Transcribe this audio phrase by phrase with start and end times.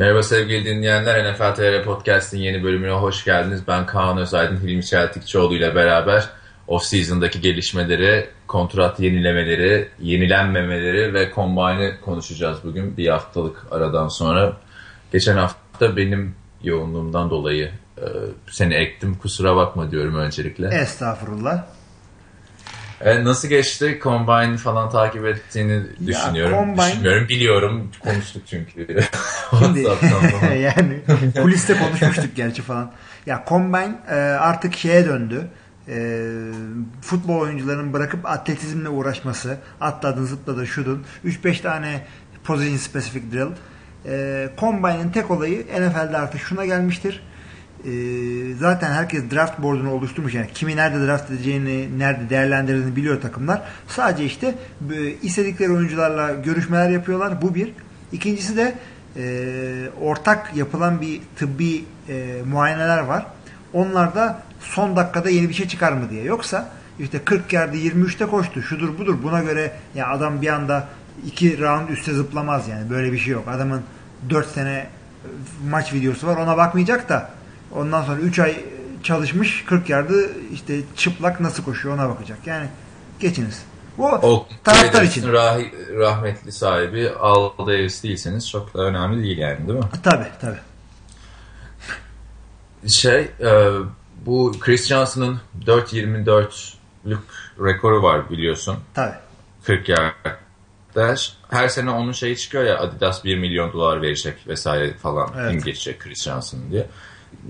[0.00, 1.32] Merhaba sevgili dinleyenler.
[1.32, 3.62] NFL TR Podcast'in yeni bölümüne hoş geldiniz.
[3.68, 6.28] Ben Kaan Özaydın, Hilmi Çeltikçioğlu ile beraber
[6.68, 14.56] off-season'daki gelişmeleri, kontrat yenilemeleri, yenilenmemeleri ve combine'ı konuşacağız bugün bir haftalık aradan sonra.
[15.12, 18.04] Geçen hafta benim yoğunluğumdan dolayı e,
[18.50, 19.14] seni ektim.
[19.14, 20.68] Kusura bakma diyorum öncelikle.
[20.68, 21.64] Estağfurullah.
[23.00, 24.00] E, nasıl geçti?
[24.02, 26.54] Combine falan takip ettiğini düşünüyorum.
[26.54, 26.86] Combine...
[26.86, 27.28] Düşünmüyorum.
[27.28, 27.90] Biliyorum.
[28.00, 28.86] Konuştuk çünkü.
[29.58, 29.80] Şimdi,
[30.60, 31.00] yani
[31.42, 32.92] kuliste konuşmuştuk gerçi falan.
[33.26, 35.46] Ya Combine e, artık şeye döndü.
[35.88, 36.26] E,
[37.02, 39.58] futbol oyuncularının bırakıp atletizmle uğraşması.
[39.80, 41.04] Atladın, zıpladın, şudun.
[41.24, 42.06] 3-5 tane
[42.44, 43.50] position specific drill.
[44.06, 47.22] E, Combine'ın tek olayı NFL'de artık şuna gelmiştir
[47.84, 53.62] e, zaten herkes draft board'unu oluşturmuş yani kimi nerede draft edeceğini, nerede değerlendirdiğini biliyor takımlar.
[53.88, 54.54] Sadece işte
[54.92, 57.42] e, istedikleri oyuncularla görüşmeler yapıyorlar.
[57.42, 57.72] Bu bir.
[58.12, 58.74] İkincisi de
[59.16, 59.22] e,
[60.00, 63.26] ortak yapılan bir tıbbi e, muayeneler var.
[63.72, 66.24] Onlar da son dakikada yeni bir şey çıkar mı diye.
[66.24, 68.62] Yoksa işte 40 yerde 23'te koştu.
[68.62, 69.16] Şudur budur.
[69.22, 70.88] Buna göre ya adam bir anda
[71.26, 72.90] iki round üste zıplamaz yani.
[72.90, 73.48] Böyle bir şey yok.
[73.48, 73.82] Adamın
[74.30, 74.86] 4 sene
[75.70, 76.36] maç videosu var.
[76.36, 77.30] Ona bakmayacak da
[77.74, 78.64] Ondan sonra 3 ay
[79.02, 82.38] çalışmış 40 yardı işte çıplak nasıl koşuyor ona bakacak.
[82.46, 82.68] Yani
[83.20, 83.62] geçiniz.
[83.98, 85.32] Bu o taraftar için.
[85.32, 85.58] Rah
[85.98, 89.84] rahmetli sahibi Al Davis değilseniz çok da önemli değil yani değil mi?
[90.02, 90.56] Tabi tabi.
[92.88, 93.70] Şey e,
[94.26, 97.18] bu Chris Johnson'ın 4.24'lük
[97.60, 98.76] rekoru var biliyorsun.
[98.94, 99.12] Tabi.
[99.64, 100.38] 40 yardta.
[101.50, 105.30] Her sene onun şeyi çıkıyor ya Adidas 1 milyon dolar verecek vesaire falan.
[105.38, 105.50] Evet.
[105.50, 106.86] Kim geçecek Chris Johnson diye.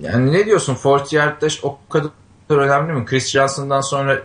[0.00, 0.74] Yani ne diyorsun?
[0.74, 2.10] Fort Yarddaş o kadar
[2.48, 3.04] önemli mi?
[3.04, 4.22] Chris Johnson'dan sonra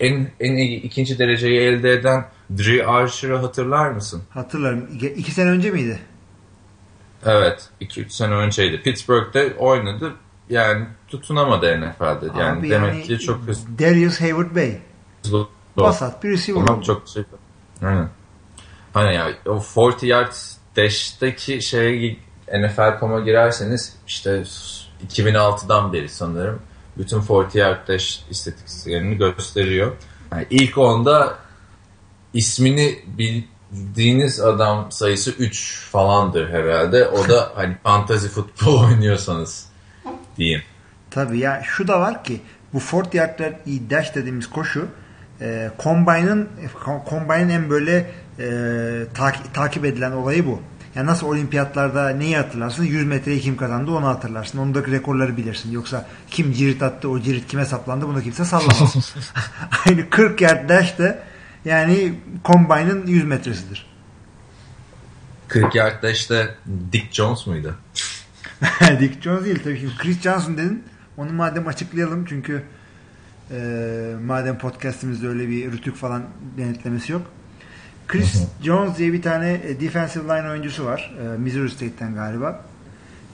[0.00, 4.22] en, en ikinci dereceyi elde eden Dre Archer'ı hatırlar mısın?
[4.30, 4.88] Hatırlarım.
[5.16, 5.98] İki sene önce miydi?
[7.26, 7.68] Evet.
[7.80, 8.82] iki üç sene önceydi.
[8.82, 10.12] Pittsburgh'de oynadı.
[10.50, 12.38] Yani tutunamadı NFL'de.
[12.38, 13.40] Yani Abi demek yani, ki çok.
[13.78, 14.78] Darius Hayward Bey.
[15.76, 16.66] Basat bir receiver.
[16.66, 17.22] Tamam çok şey.
[17.82, 18.08] Aynen.
[18.94, 20.32] Hani ya o 40 yard
[20.76, 22.16] dash'teki şeye
[22.48, 24.42] NFL.com'a girerseniz işte
[25.08, 26.62] 2006'dan beri sanırım
[26.98, 29.92] bütün 40 yard dash istatistiklerini gösteriyor.
[30.32, 31.38] Yani ilk onda
[32.34, 37.08] ismini bildiğiniz adam sayısı 3 falandır herhalde.
[37.08, 39.66] O da hani fantasy futbol oynuyorsanız
[40.38, 40.62] diyeyim.
[41.10, 42.40] Tabii ya şu da var ki
[42.72, 43.40] bu 40 yard
[43.90, 44.88] dash dediğimiz koşu
[45.40, 46.48] e, Combine'ın
[47.10, 48.46] Combine'ın en böyle e,
[49.14, 50.60] takip, takip edilen olayı bu.
[50.94, 52.84] Yani nasıl olimpiyatlarda neyi hatırlarsın?
[52.84, 54.58] 100 metreyi kim kazandı onu hatırlarsın.
[54.58, 55.72] Ondaki rekorları bilirsin.
[55.72, 59.14] Yoksa kim cirit attı o cirit kime saplandı bunu kimse sallamaz.
[59.88, 61.22] Aynı 40 yard dash de
[61.64, 63.86] yani Combine'ın 100 metresidir.
[65.48, 66.54] 40 yard dash'te
[66.92, 67.76] Dick Jones muydu?
[69.00, 69.78] Dick Jones değil tabii.
[69.80, 70.84] Şimdi Chris Johnson dedin.
[71.16, 72.62] Onu madem açıklayalım çünkü
[73.50, 73.56] e,
[74.24, 76.22] madem podcastimizde öyle bir rütük falan
[76.58, 77.22] denetlemesi yok.
[78.08, 81.14] Chris Jones diye bir tane e, defensive line oyuncusu var.
[81.20, 82.64] E, Missouri State'ten galiba.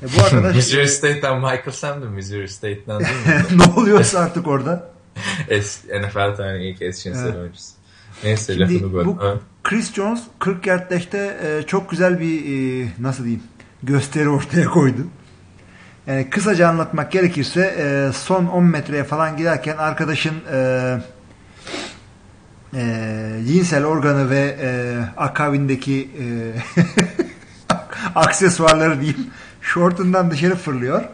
[0.03, 3.59] E, bu arkadaş Missouri State'ten Michael Sam Missouri State'ten değil mi?
[3.59, 4.91] ne oluyorsa artık orada.
[5.48, 7.36] es, NFL tarihinin ilk eşcinsel evet.
[7.36, 7.72] oyuncusu.
[8.25, 9.06] Neyse Şimdi, lafını.
[9.06, 9.19] Bu
[9.64, 13.42] Chris Jones 40 yard dash'te e, çok güzel bir e, nasıl diyeyim
[13.82, 15.06] gösteri ortaya koydu.
[16.06, 20.98] Yani kısaca anlatmak gerekirse e, son 10 metreye falan giderken arkadaşın e,
[22.75, 26.25] e, cinsel organı ve e, akabindeki e,
[28.14, 29.26] aksesuarları diyeyim
[29.60, 31.04] şortundan dışarı fırlıyor.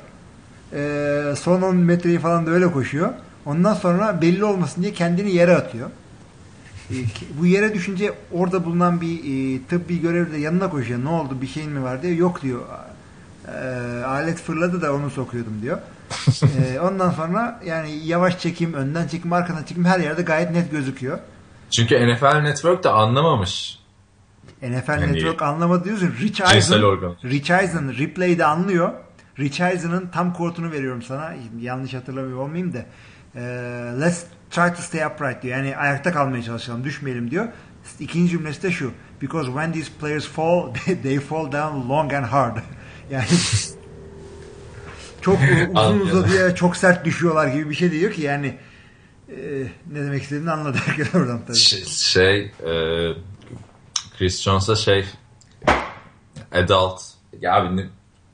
[0.73, 3.13] E, son 10 metreyi falan da öyle koşuyor.
[3.47, 5.91] Ondan sonra belli olmasın diye kendini yere atıyor.
[6.91, 6.95] E,
[7.41, 11.05] bu yere düşünce orada bulunan bir e, tıbbi görevli de yanına koşuyor.
[11.05, 12.15] Ne oldu bir şeyin mi var diye.
[12.15, 12.61] Yok diyor.
[13.49, 15.79] E, alet fırladı da onu sokuyordum diyor.
[16.43, 21.19] e, ondan sonra yani yavaş çekim, önden çekim, arkadan çekim her yerde gayet net gözüküyor.
[21.71, 23.79] Çünkü NFL Network de anlamamış.
[24.63, 26.15] NFL yani, Network anlamadı diyorsun.
[26.21, 26.83] Rich Eisen,
[27.25, 28.93] Rich Eisen replay'de anlıyor.
[29.39, 31.35] Rich Eisen'ın tam kortunu veriyorum sana.
[31.61, 32.79] Yanlış hatırlamıyor olmayayım da.
[33.35, 33.43] E,
[34.01, 35.57] let's try to stay upright diyor.
[35.57, 37.49] Yani ayakta kalmaya çalışalım, düşmeyelim diyor.
[38.01, 38.93] İkinci cümlesi de şu.
[39.23, 42.57] Because when these players fall, they fall down long and hard.
[43.11, 43.27] yani
[45.21, 45.39] çok
[45.75, 48.57] uzun uzadıya çok sert düşüyorlar gibi bir şey diyor ki yani
[49.29, 51.57] e, ne demek istediğini anladı herkes oradan tabii.
[51.57, 53.13] Şey, şey e,
[54.19, 55.05] Chris Jones'a şey
[56.53, 57.03] adult
[57.41, 57.87] ya abi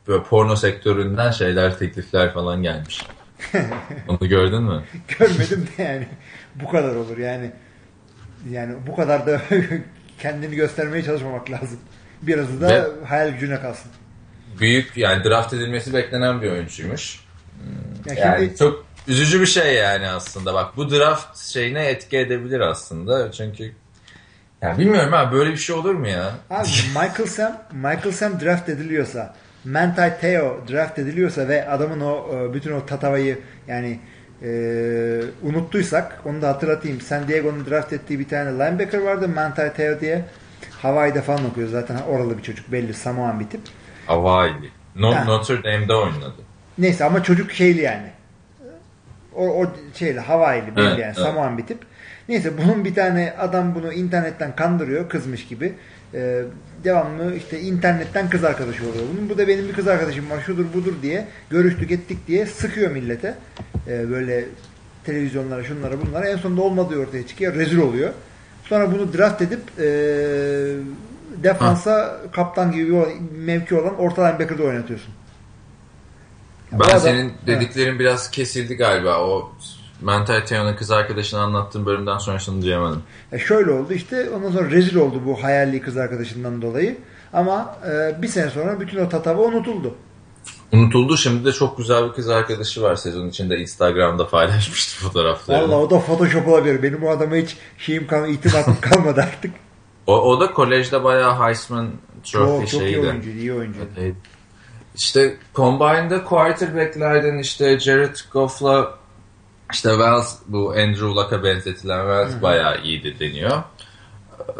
[0.08, 3.06] böyle porno sektöründen şeyler teklifler falan gelmiş.
[4.08, 4.82] Onu gördün mü?
[5.18, 6.08] Görmedim de yani
[6.54, 7.50] bu kadar olur yani
[8.50, 9.42] yani bu kadar da
[10.18, 11.78] kendini göstermeye çalışmamak lazım.
[12.22, 13.90] Biraz da Ve hayal gücüne kalsın.
[14.60, 17.20] Büyük yani draft edilmesi beklenen bir oyuncuymuş.
[18.06, 18.56] Ya yani şimdi...
[18.56, 20.54] çok üzücü bir şey yani aslında.
[20.54, 23.32] Bak bu draft şeyine etki edebilir aslında.
[23.32, 23.72] Çünkü
[24.62, 26.32] yani bilmiyorum ha böyle bir şey olur mu ya?
[26.50, 29.34] Abi Michael Sam Michael Sam draft ediliyorsa
[29.64, 33.38] Manti Teo draft ediliyorsa ve adamın o e, bütün o tatavayı
[33.68, 34.00] yani
[34.42, 34.50] e,
[35.42, 37.00] unuttuysak onu da hatırlatayım.
[37.00, 40.24] San Diego'nun draft ettiği bir tane linebacker vardı Manti Teo diye.
[40.82, 43.60] Hawaii'de falan okuyor zaten oralı bir çocuk belli Samoan bir tip.
[44.06, 44.70] Hawaii.
[44.96, 46.34] No, Notre Dame'de oynadı.
[46.78, 48.10] Neyse ama çocuk şeyli yani.
[49.36, 49.66] O, o
[50.26, 51.16] Hawaii'li belli evet, yani evet.
[51.16, 51.78] Samoan bir tip.
[52.28, 55.72] Neyse bunun bir tane adam bunu internetten kandırıyor kızmış gibi.
[56.14, 56.42] Ee,
[56.84, 59.28] devamlı işte internetten kız arkadaşı oluyor bunun.
[59.30, 63.34] Bu da benim bir kız arkadaşım var şudur budur diye görüştük ettik diye sıkıyor millete.
[63.88, 64.44] Ee, böyle
[65.04, 67.54] televizyonlara şunlara bunlara en sonunda olmadığı ortaya çıkıyor.
[67.54, 68.10] Rezil oluyor.
[68.64, 69.84] Sonra bunu draft edip e,
[71.42, 72.16] defansa ha.
[72.32, 75.14] kaptan gibi bir mevki olan orta linebacker'da oynatıyorsun.
[76.72, 78.00] Ben adam, senin dediklerin evet.
[78.00, 79.18] biraz kesildi galiba.
[79.18, 79.52] O
[80.00, 83.02] Mental kız arkadaşını anlattığım bölümden sonrasını duyamadım.
[83.32, 86.98] E şöyle oldu işte ondan sonra rezil oldu bu hayalli kız arkadaşından dolayı.
[87.32, 89.94] Ama e, bir sene sonra bütün o tatava unutuldu.
[90.72, 91.16] Unutuldu.
[91.16, 93.58] Şimdi de çok güzel bir kız arkadaşı var sezon içinde.
[93.58, 95.62] Instagram'da paylaşmıştı fotoğraflarını.
[95.62, 96.82] Valla o da Photoshop olabilir.
[96.82, 99.50] Benim o adama hiç şeyim kalmadı, itibatım kalmadı artık.
[100.06, 101.88] O, o da kolejde bayağı Heisman
[102.24, 102.94] Trophy çok, çok şeydi.
[102.94, 103.78] Çok iyi oyuncu, iyi oyuncu.
[103.98, 104.14] Evet.
[104.94, 108.94] İşte Combine'da quarterback'lerden işte Jared Goff'la
[109.72, 112.42] işte Wells bu Andrew Luck'a benzetilen Wells Hı-hı.
[112.42, 113.62] bayağı iyiydi deniyor.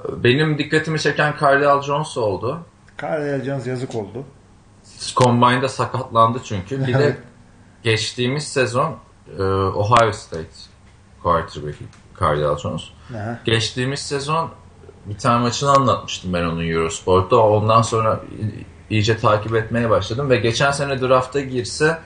[0.08, 2.60] Benim dikkatimi çeken Cardell Jones oldu.
[3.00, 4.24] Cardell Jones yazık oldu.
[5.16, 6.86] Combine'da sakatlandı çünkü.
[6.86, 7.16] Bir de
[7.82, 8.96] geçtiğimiz sezon
[9.38, 10.48] e, Ohio State
[11.22, 11.84] quarterback'i
[12.20, 12.82] Cardell Jones.
[13.16, 13.38] Aha.
[13.44, 14.50] Geçtiğimiz sezon
[15.06, 17.36] bir tane maçını anlatmıştım ben onun Eurosport'ta.
[17.36, 18.20] Ondan sonra
[18.92, 21.98] iyice takip etmeye başladım ve geçen sene drafta girse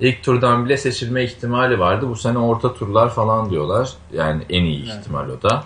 [0.00, 2.08] ilk turdan bile seçilme ihtimali vardı.
[2.08, 3.90] Bu sene orta turlar falan diyorlar.
[4.12, 5.00] Yani en iyi evet.
[5.00, 5.64] ihtimal o da.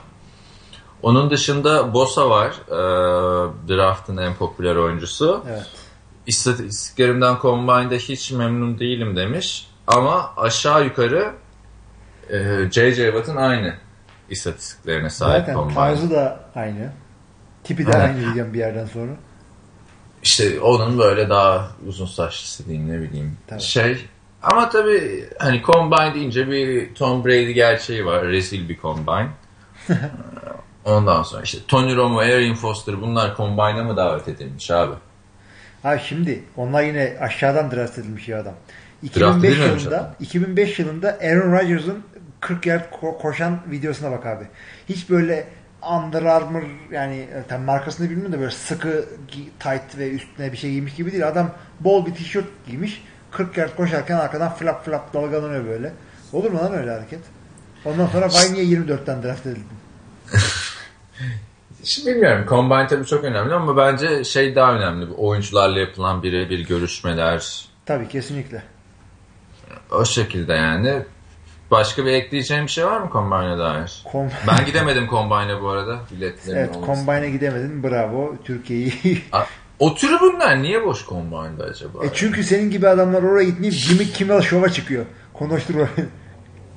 [1.02, 2.52] Onun dışında Bosa var.
[2.68, 2.78] E,
[3.68, 5.44] draft'ın en popüler oyuncusu.
[5.48, 5.66] Evet.
[6.26, 9.70] İstatistiklerimden Combine'da hiç memnun değilim demiş.
[9.86, 11.32] Ama aşağı yukarı
[12.30, 12.36] e,
[12.70, 13.04] J.J.
[13.04, 13.74] Watt'ın aynı
[14.30, 15.74] istatistiklerine sahip Zaten Combine.
[15.74, 16.92] tarzı da aynı.
[17.64, 19.12] Tipi de aynı diyeceğim bir yerden sonra.
[20.22, 23.36] İşte onun böyle daha uzun saçlısı diyeyim ne bileyim.
[23.46, 23.60] Tabii.
[23.60, 24.06] Şey
[24.42, 28.24] ama tabii hani Combine deyince bir Tom Brady gerçeği var.
[28.24, 29.28] Rezil bir Combine.
[30.84, 34.94] Ondan sonra işte Tony Romo, Erin Foster bunlar Combine'a mı davet edilmiş abi?
[35.82, 38.54] Ha şimdi onlar yine aşağıdan draft edilmiş ya adam.
[39.02, 42.02] 2005 yılında 2005 yılında Aaron Rodgers'ın
[42.40, 44.44] 40 yard ko- koşan videosuna bak abi.
[44.88, 45.48] Hiç böyle
[45.82, 49.04] Under Armour yani e, tam markasını bilmiyorum da böyle sıkı
[49.60, 51.28] tight ve üstüne bir şey giymiş gibi değil.
[51.28, 53.04] Adam bol bir tişört giymiş.
[53.30, 55.92] 40 yard koşarken arkadan flap flap dalgalanıyor böyle.
[56.32, 57.20] Olur mu lan öyle hareket?
[57.84, 59.66] Ondan sonra vay niye 24'ten draft edildin?
[61.84, 62.46] Şimdi bilmiyorum.
[62.48, 65.12] Combine tabii çok önemli ama bence şey daha önemli.
[65.12, 67.68] Oyuncularla yapılan birebir görüşmeler.
[67.86, 68.62] Tabii kesinlikle.
[69.90, 71.02] O şekilde yani.
[71.70, 74.02] Başka bir ekleyeceğim bir şey var mı Combine'a dair?
[74.12, 75.98] Com ben gidemedim Combine'a bu arada.
[76.10, 77.82] Biletlerim evet Combine'a gidemedin.
[77.82, 78.34] Bravo.
[78.44, 79.22] Türkiye'yi
[79.78, 82.04] O tribünler niye boş kombayında acaba?
[82.04, 85.04] E çünkü senin gibi adamlar oraya gitmeyip Jimmy Kimmel şova çıkıyor.
[85.32, 86.08] Konuştur orayı.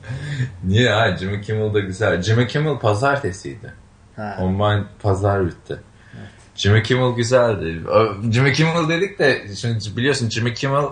[0.63, 1.17] niye ha?
[1.17, 2.21] Jimmy Kimmel da güzel.
[2.21, 3.73] Jimmy Kimmel pazartesiydi.
[4.15, 4.35] Ha.
[4.39, 5.79] Combine pazar bitti.
[6.61, 7.81] Jimmy Kimmel güzeldi.
[8.31, 10.85] Jimmy Kimmel dedik de şimdi biliyorsun Jimmy Kimmel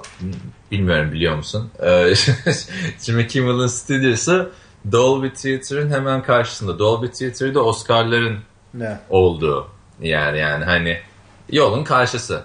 [0.72, 1.72] bilmiyorum biliyor musun?
[1.84, 2.14] Ee,
[3.02, 4.52] Jimmy Kimmel'ın stüdyosu
[4.92, 6.80] Dolby Theater'ın hemen karşısında.
[6.80, 8.38] Dolby Theater'da Oscar'ların
[8.74, 9.00] ne?
[9.10, 9.68] olduğu
[10.02, 10.98] yer yani hani
[11.52, 12.44] yolun karşısı.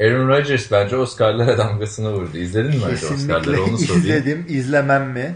[0.00, 2.36] Aaron Rodgers bence Oscar'lara damgasını vurdu.
[2.36, 4.04] İzledin mi Kesinlikle Oscar'ları onu sorayım.
[4.04, 4.46] izledim.
[4.48, 5.34] İzlemem mi?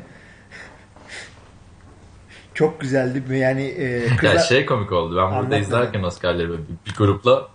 [2.59, 3.37] Çok güzeldi.
[3.37, 4.33] Yani e, kıza...
[4.35, 5.17] ya şey komik oldu.
[5.17, 5.63] Ben burada Anlatmadım.
[5.63, 7.49] izlerken Oscar'ları bir, bir grupla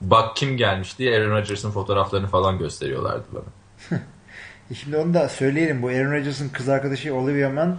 [0.00, 3.98] bak kim gelmiş diye Aaron Rodgers'ın fotoğraflarını falan gösteriyorlardı bana.
[4.74, 5.82] Şimdi onu da söyleyelim.
[5.82, 7.76] Bu Aaron Rodgers'ın kız arkadaşı Olivia Munn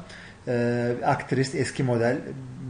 [0.48, 2.18] e, aktris, eski model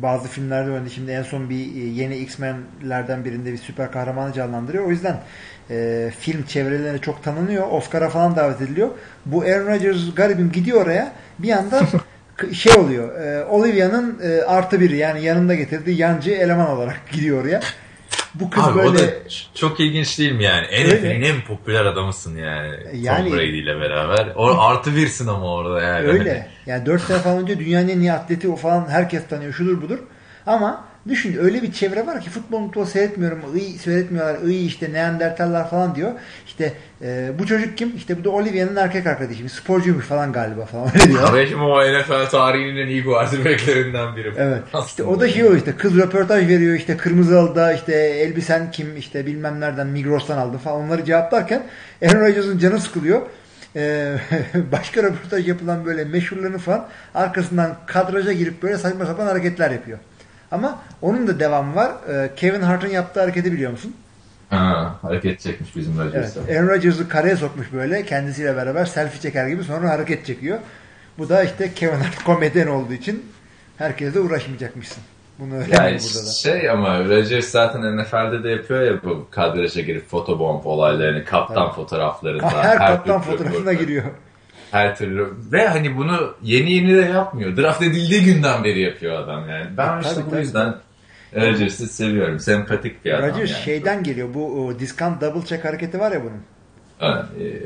[0.02, 0.90] bazı filmlerde oynadı.
[0.90, 4.86] Şimdi en son bir e, yeni X-Men'lerden birinde bir süper kahramanı canlandırıyor.
[4.86, 5.20] O yüzden
[5.70, 7.68] e, film çevrelerine çok tanınıyor.
[7.72, 8.90] Oscar'a falan davet ediliyor.
[9.26, 11.14] Bu Aaron Rodgers garibim gidiyor oraya.
[11.40, 11.82] Bir anda
[12.54, 13.22] şey oluyor.
[13.22, 17.62] E, Olivia'nın e, artı biri yani yanında getirdiği yancı eleman olarak gidiyor oraya.
[18.36, 18.90] Bu kız Abi böyle...
[18.90, 19.06] o da
[19.56, 20.66] çok ilginç değil mi yani?
[20.66, 22.76] NFL'in en popüler adamısın yani.
[22.94, 24.32] yani Tom Brady ile beraber.
[24.36, 26.08] O artı birsin ama orada yani.
[26.08, 26.48] Öyle.
[26.66, 29.54] Yani 4 sene falan önce dünyanın en iyi atleti o falan herkes tanıyor.
[29.54, 30.00] Şudur budur.
[30.46, 33.40] Ama Düşün öyle bir çevre var ki futbol futbol seyretmiyorum.
[33.56, 34.48] İyi seyretmiyorlar.
[34.48, 36.12] İyi işte Neandertaller falan diyor.
[36.46, 37.96] İşte e, bu çocuk kim?
[37.96, 39.50] İşte bu da Olivia'nın erkek arkadaşı.
[39.50, 41.26] Sporcuymuş falan galiba falan öyle diyor.
[41.26, 44.32] Kardeşim o NFL tarihinin en iyi quarterbacklerinden biri.
[44.38, 44.62] Evet.
[44.74, 44.88] Aslında.
[44.88, 48.98] İşte o da şey o işte kız röportaj veriyor işte kırmızı alda işte elbisen kim
[48.98, 51.64] işte bilmem nereden Migros'tan aldı falan onları cevaplarken
[52.06, 53.22] Aaron Rodgers'ın canı sıkılıyor.
[53.76, 54.16] Ee,
[54.72, 60.00] başka röportaj yapılan böyle meşhurlarını falan arkasından kadraja girip böyle saçma sapan hareketler yapıyor.
[60.54, 61.92] Ama onun da devamı var.
[62.10, 63.96] Ee, Kevin Hart'ın yaptığı hareketi biliyor musun?
[64.50, 66.40] Ha, hareket çekmiş bizim Rodgers'a.
[66.40, 70.60] Evet, Aaron Rodgers'ı kareye sokmuş böyle kendisiyle beraber selfie çeker gibi sonra hareket çekiyor.
[71.18, 73.26] Bu da işte Kevin Hart komedyen olduğu için
[73.78, 75.04] herkese uğraşmayacakmışsın.
[75.40, 76.32] Bunu öğrendim yani burada da.
[76.32, 81.76] Şey ama Rodgers zaten NFL'de de yapıyor ya bu kadraja girip fotobomb olaylarını, kaptan Tabii.
[81.76, 82.64] fotoğraflarında.
[82.64, 84.04] Her, her kaptan fotoğrafına giriyor.
[84.74, 85.27] Her türlü.
[85.51, 87.58] Ve hani bunu yeni yeni de yapmıyor.
[87.58, 89.65] Draft edildiği günden beri yapıyor adam yani.
[89.77, 90.39] Ben E, işte tabii, bu tabii.
[90.42, 90.75] yüzden
[91.36, 92.39] Rodgers'ı seviyorum.
[92.39, 93.62] Sempatik bir adam Rodgers yani.
[93.63, 94.34] şeyden geliyor.
[94.34, 96.42] Bu o, discount double check hareketi var ya bunun.
[97.04, 97.26] Evet.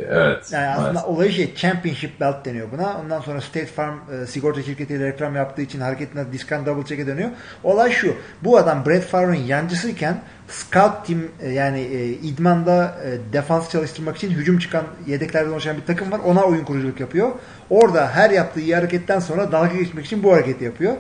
[0.10, 1.10] evet Yani aslında maalesef.
[1.10, 2.98] olayı şey championship belt deniyor buna.
[2.98, 7.29] Ondan sonra State Farm e, sigorta şirketiyle reklam yaptığı için hareketine discount double check'e dönüyor.
[7.63, 8.15] Olay şu.
[8.44, 14.32] Bu adam Brett Favre'ın yancısıyken scout team e, yani e, idmanda e, defans çalıştırmak için
[14.32, 16.20] hücum çıkan yedeklerden oluşan bir takım var.
[16.25, 17.32] Ona oyun kuruculuk yapıyor.
[17.70, 20.94] Orada her yaptığı iyi hareketten sonra dalga geçmek için bu hareketi yapıyor.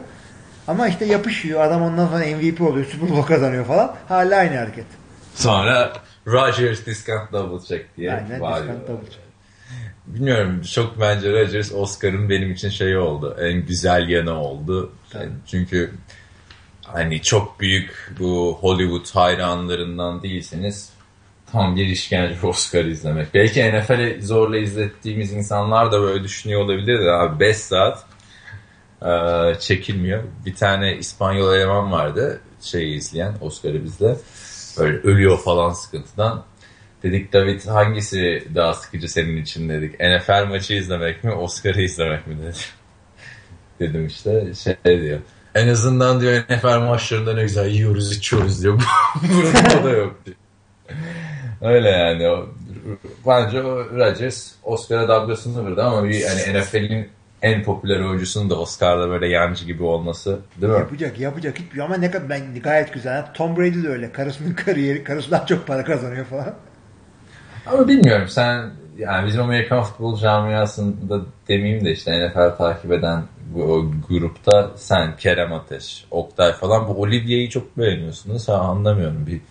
[0.67, 1.61] Ama işte yapışıyor.
[1.61, 2.85] Adam ondan sonra MVP oluyor.
[2.85, 3.95] Super Bowl kazanıyor falan.
[4.07, 4.85] Hala aynı hareket.
[5.35, 5.93] Sonra
[6.27, 8.59] Rodgers discount double check diye Aynen var.
[8.61, 9.27] discount double check.
[10.07, 13.37] Bilmiyorum çok bence Rodgers Oscar'ın benim için şey oldu.
[13.41, 14.91] En güzel yanı oldu.
[15.09, 15.29] Tabii.
[15.47, 15.93] Çünkü
[16.83, 20.89] hani çok büyük bu Hollywood hayranlarından değilseniz
[21.51, 23.33] tam bir işkence Oscar izlemek.
[23.33, 28.05] Belki NFL'i zorla izlettiğimiz insanlar da böyle düşünüyor olabilir de abi 5 saat
[29.01, 29.09] e,
[29.59, 30.23] çekilmiyor.
[30.45, 34.17] Bir tane İspanyol eleman vardı şeyi izleyen Oscar'ı bizde.
[34.79, 36.43] Böyle ölüyor falan sıkıntıdan.
[37.03, 39.99] Dedik David hangisi daha sıkıcı senin için dedik.
[39.99, 42.57] NFL maçı izlemek mi Oscar'ı izlemek mi dedi.
[43.79, 45.19] Dedim işte şey diyor.
[45.55, 48.81] En azından diyor NFL maçlarında ne güzel yiyoruz içiyoruz diyor.
[49.21, 50.37] Burada da yok diyor.
[51.61, 52.27] Öyle yani.
[52.27, 52.49] O,
[53.27, 57.09] bence o Rodgers Oscar'a damgasını vurdu ama bir hani NFL'in
[57.41, 60.79] en popüler oyuncusunun da Oscar'da böyle yancı gibi olması değil mi?
[60.79, 63.25] Yapacak yapacak hiçbir ama ne kadar ben gayet güzel.
[63.33, 64.11] Tom Brady de öyle.
[64.11, 66.53] Karısının kariyeri, karısı daha çok para kazanıyor falan.
[67.65, 73.63] Ama bilmiyorum sen yani bizim Amerikan futbol camiasında demeyeyim de işte NFL takip eden bu
[73.63, 78.47] o grupta sen Kerem Ateş, Oktay falan bu Olivia'yı çok beğeniyorsunuz.
[78.47, 79.41] Ha anlamıyorum bir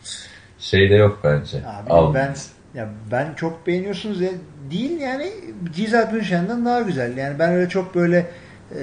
[0.58, 1.58] şey de yok bence.
[1.58, 2.14] Abi Al.
[2.14, 2.34] ben
[2.76, 4.30] ya ben çok beğeniyorsunuz ya
[4.70, 5.32] değil yani
[5.74, 7.16] Cizat Münşen'den daha güzel.
[7.16, 8.30] Yani ben öyle çok böyle
[8.70, 8.80] e,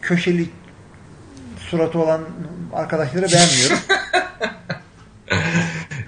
[0.00, 0.48] köşeli
[1.58, 2.20] suratı olan
[2.72, 3.78] arkadaşları beğenmiyorum.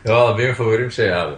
[0.04, 1.34] Ya benim favorim şey abi.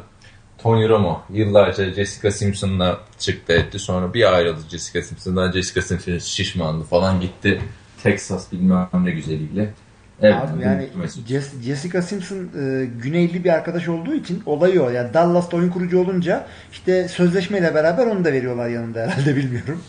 [0.59, 3.79] Tony Romo yıllarca Jessica Simpson'la çıktı etti.
[3.79, 5.53] Sonra bir ayrıldı Jessica Simpson'dan.
[5.53, 7.61] Jessica Simpson şişmandı falan gitti.
[8.03, 9.75] Texas bilmem ne güzeliyle.
[10.23, 11.31] Evet, Abi yani Mesut.
[11.31, 14.91] Jess- Jessica Simpson e, güneyli bir arkadaş olduğu için olayı o.
[14.91, 19.83] Yani Dallas'ta oyun kurucu olunca işte sözleşmeyle beraber onu da veriyorlar yanında herhalde bilmiyorum.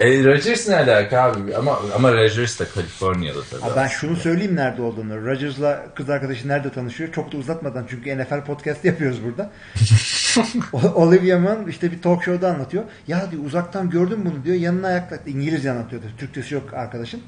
[0.00, 1.56] E, Rodgers ne alaka abi?
[1.56, 3.60] Ama, ama Rodgers da Kaliforniya'da tabii.
[3.60, 5.26] Ha ben şunu söyleyeyim nerede olduğunu.
[5.26, 7.12] Rodgers'la kız arkadaşı nerede tanışıyor?
[7.12, 9.50] Çok da uzatmadan çünkü NFL podcast yapıyoruz burada.
[10.94, 12.84] Olivia Munn işte bir talk show'da anlatıyor.
[13.08, 14.56] Ya diyor uzaktan gördüm bunu diyor.
[14.56, 15.30] Yanına yaklaştı.
[15.30, 16.06] İngilizce anlatıyordu.
[16.18, 17.22] Türkçesi yok arkadaşın.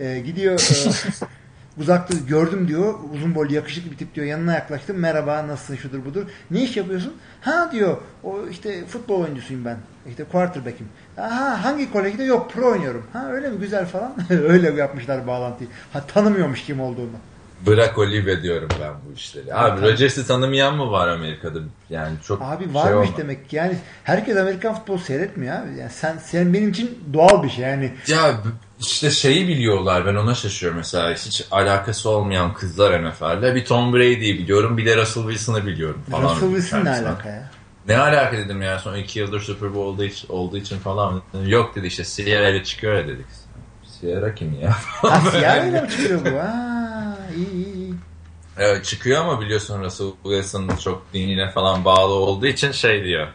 [0.00, 0.92] Ee, gidiyor e,
[1.78, 2.94] uzakta gördüm diyor.
[3.14, 4.26] Uzun boylu yakışıklı bir tip diyor.
[4.26, 4.96] Yanına yaklaştım.
[4.98, 6.22] Merhaba nasılsın şudur budur.
[6.50, 7.12] Ne iş yapıyorsun?
[7.40, 7.96] Ha diyor.
[8.24, 9.76] O işte futbol oyuncusuyum ben.
[10.08, 10.88] İşte quarterback'im.
[11.18, 12.24] Aha hangi kolejde?
[12.24, 13.06] Yok pro oynuyorum.
[13.12, 13.58] Ha öyle mi?
[13.60, 14.14] Güzel falan.
[14.30, 15.70] öyle yapmışlar bağlantıyı.
[15.92, 17.16] Ha tanımıyormuş kim olduğunu.
[17.66, 19.54] Bırak Olivia diyorum ben bu işleri.
[19.54, 19.92] Abi Tabii.
[19.92, 21.58] Rodgers'ı tanımayan mı var Amerika'da?
[21.90, 23.18] Yani çok Abi şey varmış olma.
[23.18, 23.56] demek ki.
[23.56, 25.78] Yani herkes Amerikan futbolu seyretmiyor abi.
[25.78, 27.64] Yani sen sen benim için doğal bir şey.
[27.64, 28.34] Yani Ya
[28.86, 34.38] işte şeyi biliyorlar ben ona şaşıyorum mesela hiç alakası olmayan kızlar NFL'de bir Tom Brady'yi
[34.38, 36.34] biliyorum bir de Russell Wilson'ı biliyorum falan.
[36.34, 37.50] Russell Wilson ne alaka ya?
[37.88, 41.22] Ne alaka dedim ya son iki yıldır Super Bowl olduğu için, olduğu için falan.
[41.46, 43.26] Yok dedi işte Sierra ile çıkıyor ya dedik.
[44.00, 44.70] Sierra kim ya?
[44.86, 46.28] Ha siyah ile mi çıkıyor bu?
[47.36, 47.94] İyi iyi iyi.
[48.58, 53.28] Evet, çıkıyor ama biliyorsun Russell Wilson çok dinine falan bağlı olduğu için şey diyor.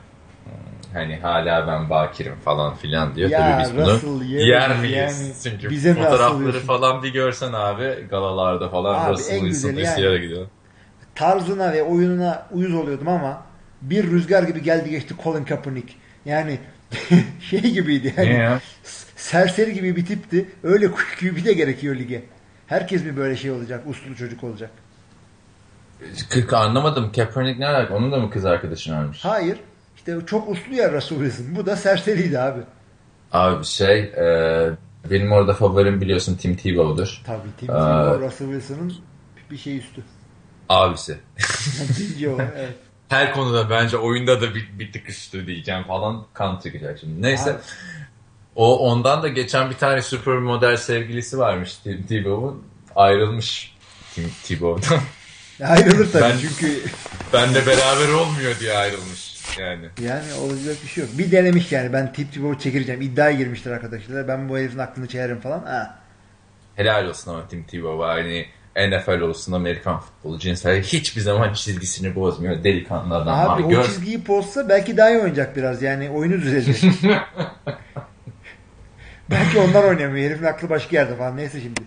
[0.97, 3.29] "Hmm, Hani hala ben bakirim falan filan diyor.
[3.29, 4.95] Ya Tabii biz bunu Russell yeriz yer miyiz?
[4.95, 5.33] yani.
[5.43, 10.21] Çünkü Bize fotoğrafları falan bir görsen abi galalarda falan Abi Russell Wilson yani.
[10.21, 10.47] Gidiyor.
[11.15, 13.41] Tarzına ve oyununa uyuz oluyordum ama
[13.81, 15.93] bir rüzgar gibi geldi geçti Colin Kaepernick.
[16.25, 16.59] Yani
[17.41, 18.33] şey gibiydi yani.
[18.33, 18.59] Ya?
[19.15, 20.49] serseri gibi bir tipti.
[20.63, 22.23] Öyle QB de gerekiyor lige.
[22.67, 23.83] Herkes mi böyle şey olacak?
[23.87, 24.69] Uslu çocuk olacak?
[26.51, 27.11] Anlamadım.
[27.11, 27.95] Kaepernick ne alaka?
[27.95, 29.17] Onun da mı kız arkadaşını ölmüş?
[29.25, 29.57] Hayır.
[30.07, 31.55] İşte çok uslu ya Wilson.
[31.55, 32.59] Bu da serseriydi abi.
[33.31, 34.69] Abi şey e,
[35.11, 37.21] benim orada favorim biliyorsun Tim Tebow'dur.
[37.25, 38.93] Tabii Tim Tebow Russell Wilson'ın
[39.51, 40.03] bir şey üstü.
[40.69, 41.11] Abisi.
[42.27, 42.75] o, evet.
[43.09, 47.21] Her konuda bence oyunda da bir, bir tık üstü diyeceğim falan kan çıkacak şimdi.
[47.21, 47.51] Neyse.
[47.51, 47.59] Abi.
[48.55, 52.63] O ondan da geçen bir tane süper model sevgilisi varmış Tim Tebow'un.
[52.95, 53.75] Ayrılmış
[54.15, 54.99] Tim Tebow'dan.
[55.69, 56.81] Ayrılır tabii ben, çünkü.
[57.33, 59.26] Ben de beraber olmuyor diye ayrılmış
[59.59, 59.85] yani.
[60.01, 61.13] Yani olacak bir şey yok.
[61.17, 63.01] Bir denemiş yani ben Tim Tebow'u çekireceğim.
[63.01, 64.27] İddiaya girmişler arkadaşlar.
[64.27, 65.59] Ben bu herifin aklını çekerim falan.
[65.59, 65.99] Ha.
[66.75, 68.05] Helal olsun ama Tim Tebow.
[68.05, 68.45] Hani
[68.77, 72.63] NFL olsun, Amerikan futbolu, cinsel hiçbir zaman çizgisini bozmuyor.
[72.63, 73.67] Delikanlı adam Abi var.
[73.67, 73.83] o Gör...
[73.83, 75.81] çizgiyi bozsa belki daha iyi oynayacak biraz.
[75.81, 76.75] Yani oyunu düzelecek.
[79.29, 80.29] belki onlar oynamıyor.
[80.29, 81.37] Herifin aklı başka yerde falan.
[81.37, 81.81] Neyse şimdi.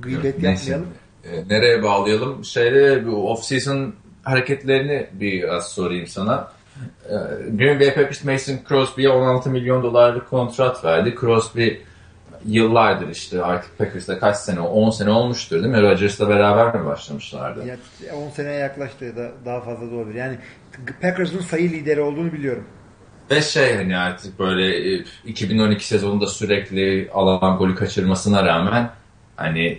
[0.00, 0.70] Gıybet Neyse.
[0.70, 0.94] yapmayalım.
[1.24, 2.44] E, nereye bağlayalım?
[2.44, 3.92] Şeyde bu off-season
[4.22, 6.52] hareketlerini biraz sorayım sana.
[7.50, 11.14] Green Bay Packers Mason Crosby'ye 16 milyon dolarlık kontrat verdi.
[11.20, 11.68] Crosby
[12.46, 15.82] yıllardır işte artık Packers'ta kaç sene, 10 sene olmuştur değil mi?
[15.82, 17.66] Rodgers'la beraber mi başlamışlardı?
[17.66, 17.76] Ya,
[18.16, 20.14] 10 seneye yaklaştı ya da daha fazla da olabilir.
[20.14, 20.38] Yani
[21.02, 22.64] Packers'ın sayı lideri olduğunu biliyorum.
[23.30, 28.90] Ve şey hani artık böyle 2012 e, sezonunda sürekli alan golü kaçırmasına rağmen
[29.36, 29.78] hani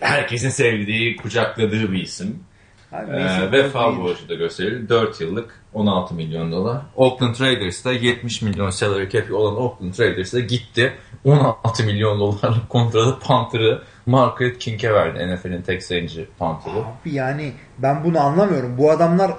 [0.00, 2.44] herkesin sevdiği, kucakladığı bir isim.
[2.92, 4.88] Abi, ee, ve faul borcu da gösterildi.
[4.88, 6.82] 4 yıllık 16 milyon dolar.
[6.96, 10.92] Oakland Raiders'ta 70 milyon salary cap olan Oakland Raiders'ta gitti.
[11.24, 15.34] 16 milyon dolarlık kontratı Panther'ı Margaret King'e verdi.
[15.34, 16.78] NFL'in tek sayıcı Panther'ı.
[16.78, 18.78] Abi yani ben bunu anlamıyorum.
[18.78, 19.32] Bu adamlar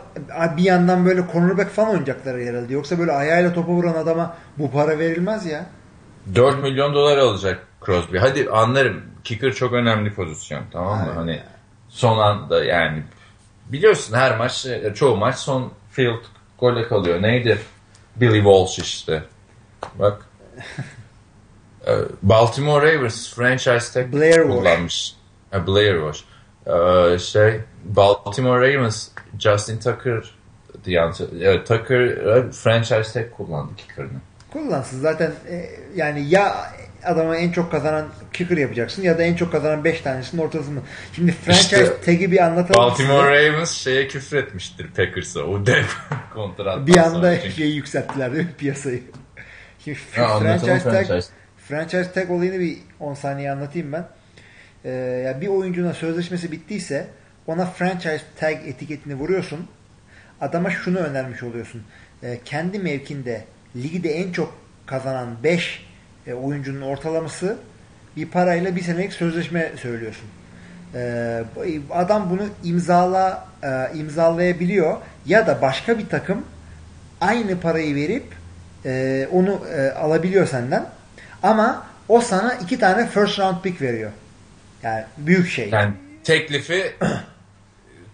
[0.58, 2.74] bir yandan böyle cornerback falan oynayacaklar herhalde.
[2.74, 5.66] Yoksa böyle ayağıyla topa vuran adama bu para verilmez ya.
[6.36, 8.18] 4 milyon dolar alacak Crosby.
[8.18, 9.02] Hadi anlarım.
[9.24, 10.64] Kicker çok önemli pozisyon.
[10.72, 11.04] Tamam mı?
[11.04, 11.16] Aynen.
[11.16, 11.40] Hani
[11.90, 13.04] son anda yani
[13.72, 16.24] biliyorsun her maç çoğu maç son field
[16.60, 17.22] gole kalıyor.
[17.22, 17.58] Neydi?
[18.16, 19.24] Billy Walsh işte.
[20.00, 20.26] Bak.
[21.88, 21.92] Ee,
[22.22, 25.16] Baltimore Ravens franchise tag Blair kullanmış.
[25.52, 25.68] Wash.
[25.68, 26.24] Blair Wash.
[26.68, 29.08] Ee, şey Baltimore Ravens
[29.40, 30.32] Justin Tucker
[30.86, 31.12] diye
[31.64, 34.20] Tucker e, franchise tag kullandı kicker'ını.
[34.54, 36.74] Kullansın zaten e, yani ya
[37.06, 40.80] adama en çok kazanan kicker yapacaksın ya da en çok kazanan 5 tanesinin ortasını.
[41.14, 42.82] Şimdi franchise işte, tag'i bir anlatalım.
[42.82, 43.52] Baltimore size.
[43.52, 45.84] Ravens şeye küfür etmiştir Packers'a o dev
[46.34, 46.88] kontrat.
[46.88, 49.02] Bir anda şeyi yükselttiler değil mi piyasayı?
[49.84, 51.28] Şimdi ya, franchise tag, franchise.
[51.68, 54.08] franchise tag olayını bir 10 saniye anlatayım ben.
[54.86, 54.90] Ee,
[55.26, 57.08] yani bir oyuncunun sözleşmesi bittiyse
[57.48, 59.68] ona franchise tag etiketini vuruyorsun.
[60.42, 61.84] Adama şunu önermiş oluyorsun.
[62.24, 65.91] Ee, kendi mevkinde ligde en çok kazanan 5
[66.28, 67.58] e, oyuncunun ortalaması
[68.16, 70.28] bir parayla bir senelik sözleşme söylüyorsun.
[70.96, 71.44] E,
[71.92, 76.46] adam bunu imzala e, imzalayabiliyor ya da başka bir takım
[77.22, 78.26] aynı parayı verip
[78.86, 80.86] e, onu e, alabiliyor senden.
[81.44, 84.12] Ama o sana iki tane first round pick veriyor.
[84.84, 85.70] Yani büyük şey.
[85.70, 86.92] Yani teklifi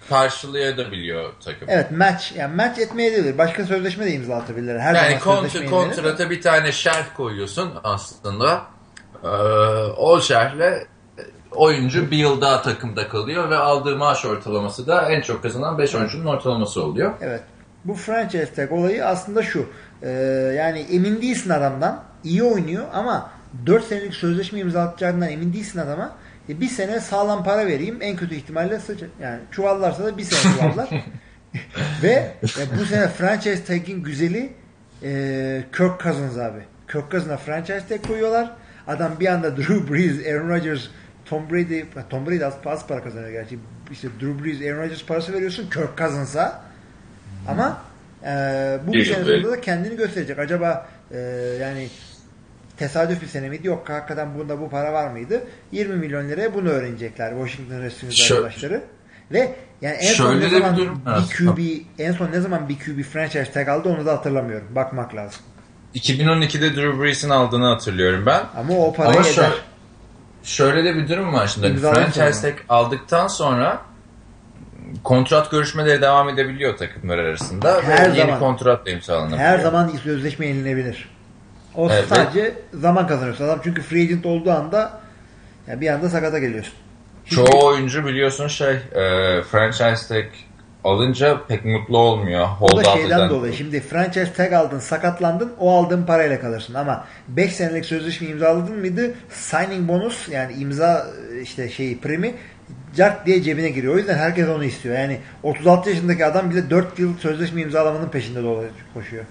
[0.09, 1.67] karşılayabiliyor takım.
[1.71, 3.37] Evet match yani match etmeyebilir.
[3.37, 4.79] Başka sözleşme de imzalatabilirler.
[4.79, 8.61] Her yani kont kontrata bir tane şart koyuyorsun aslında.
[9.23, 9.27] Ee,
[9.97, 10.87] o şerhle
[11.51, 15.95] oyuncu bir yıl daha takımda kalıyor ve aldığı maaş ortalaması da en çok kazanan 5
[15.95, 17.13] oyuncunun ortalaması oluyor.
[17.21, 17.41] Evet.
[17.85, 19.65] Bu franchise tag olayı aslında şu.
[20.01, 20.09] E,
[20.57, 22.03] yani emin değilsin adamdan.
[22.23, 23.29] iyi oynuyor ama
[23.65, 26.11] 4 senelik sözleşme imzalatacağından emin değilsin adama
[26.49, 27.97] e, bir sene sağlam para vereyim.
[28.01, 30.89] En kötü ihtimalle sıç yani çuvallarsa da bir sene çuvallar.
[32.03, 34.53] Ve e, bu sene franchise tag'in güzeli
[35.03, 36.59] e, Kirk Cousins abi.
[36.91, 38.51] Kirk Cousins'a franchise tag koyuyorlar.
[38.87, 40.87] Adam bir anda Drew Brees, Aaron Rodgers,
[41.25, 43.59] Tom Brady, Tom Brady az, az para kazanıyor gerçi.
[43.91, 46.61] İşte Drew Brees, Aaron Rodgers parası veriyorsun Kirk Cousins'a.
[47.47, 47.81] Ama
[48.23, 48.29] e,
[48.87, 50.39] bu bir sene sonunda da kendini gösterecek.
[50.39, 51.17] Acaba e,
[51.61, 51.87] yani
[52.77, 53.67] tesadüf bir sene miydi?
[53.67, 55.43] Yok hakikaten bunda bu para var mıydı?
[55.71, 58.81] 20 milyon liraya bunu öğrenecekler Washington Redskins arkadaşları.
[59.31, 61.59] Ve yani en son ne zaman bir, bir QB
[61.99, 64.67] en son ne zaman bir QB franchise tag aldı onu da hatırlamıyorum.
[64.75, 65.41] Bakmak lazım.
[65.95, 68.43] 2012'de Drew Brees'in aldığını hatırlıyorum ben.
[68.57, 69.49] Ama o parayı Ama şöyle,
[70.43, 71.77] şöyle de bir durum var şimdi.
[71.77, 73.81] franchise tag aldıktan sonra
[75.03, 78.27] kontrat görüşmeleri devam edebiliyor takımlar arasında Her ve zaman.
[78.27, 79.39] yeni kontrat imzalanabiliyor.
[79.39, 81.16] Her zaman sözleşme yenilebilir.
[81.77, 83.45] O evet, sadece zaman kazanıyorsun.
[83.45, 85.01] Adam çünkü free agent olduğu anda
[85.67, 86.73] yani bir anda sakata geliyorsun.
[87.25, 90.25] Çoğu oyuncu biliyorsun şey e, franchise tag
[90.83, 92.45] alınca pek mutlu olmuyor.
[92.45, 93.29] Hold o da şeyden eden...
[93.29, 93.53] dolayı.
[93.53, 96.73] Şimdi franchise tag aldın, sakatlandın, o aldığın parayla kalırsın.
[96.73, 99.13] Ama 5 senelik sözleşme imzaladın mıydı?
[99.29, 101.07] Signing bonus yani imza
[101.43, 102.35] işte şeyi primi
[102.95, 103.93] cart diye cebine giriyor.
[103.93, 104.95] O yüzden herkes onu istiyor.
[104.95, 109.23] Yani 36 yaşındaki adam bile 4 yıl sözleşme imzalamanın peşinde dolayı koşuyor.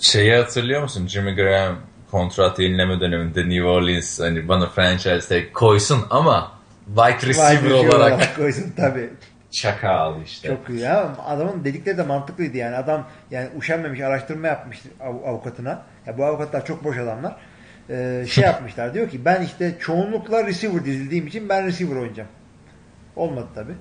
[0.00, 1.06] Şeyi hatırlıyor musun?
[1.06, 1.76] Jimmy Graham
[2.10, 6.52] kontrat yenileme döneminde New Orleans hani bana franchise tag koysun ama
[6.86, 9.10] wide receiver, olarak, olarak koysun tabii.
[9.50, 10.48] Şaka aldı işte.
[10.48, 11.16] Çok iyi ya.
[11.26, 12.76] Adamın dedikleri de mantıklıydı yani.
[12.76, 15.82] Adam yani üşenmemiş araştırma yapmış av- avukatına.
[16.06, 17.36] Ya bu avukatlar çok boş adamlar.
[17.90, 18.94] Ee, şey yapmışlar.
[18.94, 22.28] Diyor ki ben işte çoğunlukla receiver dizildiğim için ben receiver oynayacağım.
[23.16, 23.72] Olmadı tabi.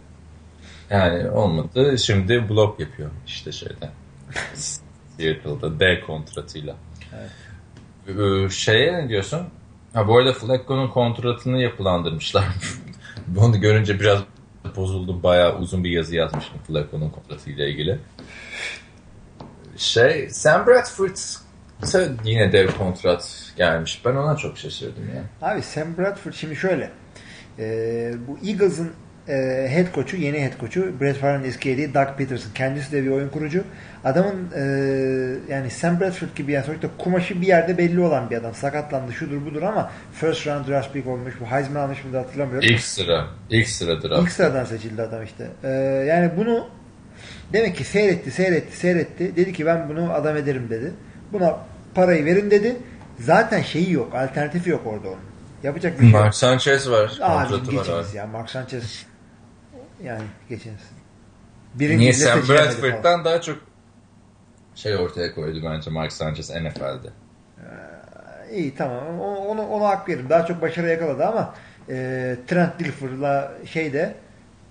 [0.90, 1.98] Yani olmadı.
[1.98, 3.90] Şimdi blok yapıyor işte şeyde.
[5.18, 6.76] Seattle'da D kontratıyla.
[7.16, 7.32] Evet.
[8.20, 9.42] Ee, şeye ne diyorsun?
[9.94, 12.46] Ha bu arada Flacco'nun kontratını yapılandırmışlar.
[13.38, 14.20] Onu görünce biraz
[14.76, 15.24] bozuldum.
[15.24, 18.00] Bayağı uzun bir yazı yazmışım Flacco'nun kontratıyla ilgili.
[19.78, 21.16] Şey, Sam Bradford
[22.24, 24.02] yine dev kontrat gelmiş.
[24.06, 25.50] Ben ona çok şaşırdım ya.
[25.50, 26.92] Abi Sam Bradford şimdi şöyle.
[27.60, 28.92] E, bu Eagles'ın
[29.30, 32.52] e, head coach'u, yeni head coach'u Brett Favre'ın eski yediği Doug Peterson.
[32.56, 33.64] Kendisi de bir oyun kurucu.
[34.06, 34.62] Adamın e,
[35.54, 38.54] yani Sam Bradford gibi yani sonuçta kumaşı bir yerde belli olan bir adam.
[38.54, 41.34] Sakatlandı şudur budur ama first round draft pick olmuş.
[41.40, 42.70] Bu Heisman almış mı da hatırlamıyorum.
[42.70, 43.28] İlk sıra.
[43.50, 44.24] İlk sıra draft.
[44.24, 45.48] İlk sıradan seçildi adam işte.
[45.64, 45.70] E,
[46.08, 46.68] yani bunu
[47.54, 49.36] demek ki seyretti, seyretti, seyretti.
[49.36, 50.94] Dedi ki ben bunu adam ederim dedi.
[51.34, 51.58] Buna
[51.96, 52.76] parayı verin dedi.
[53.20, 54.16] Zaten şeyi yok.
[54.16, 55.28] Alternatifi yok orada onun.
[55.64, 57.18] Yapacak bir şey Mark Sanchez var.
[57.22, 58.28] Aa, geçiniz var ya.
[58.28, 59.06] Mark Sanchez
[60.04, 60.82] yani geçiniz.
[61.74, 63.58] Birinci Niye Sam Bradford'dan daha çok
[64.76, 67.10] şey ortaya koydu bence Mark Sanchez NFL'de.
[67.58, 69.20] Ee, iyi tamam.
[69.20, 70.30] Onu, onu hak veririm.
[70.30, 71.54] Daha çok başarı yakaladı ama
[71.90, 74.16] e, Trent Dilfer'la şeyde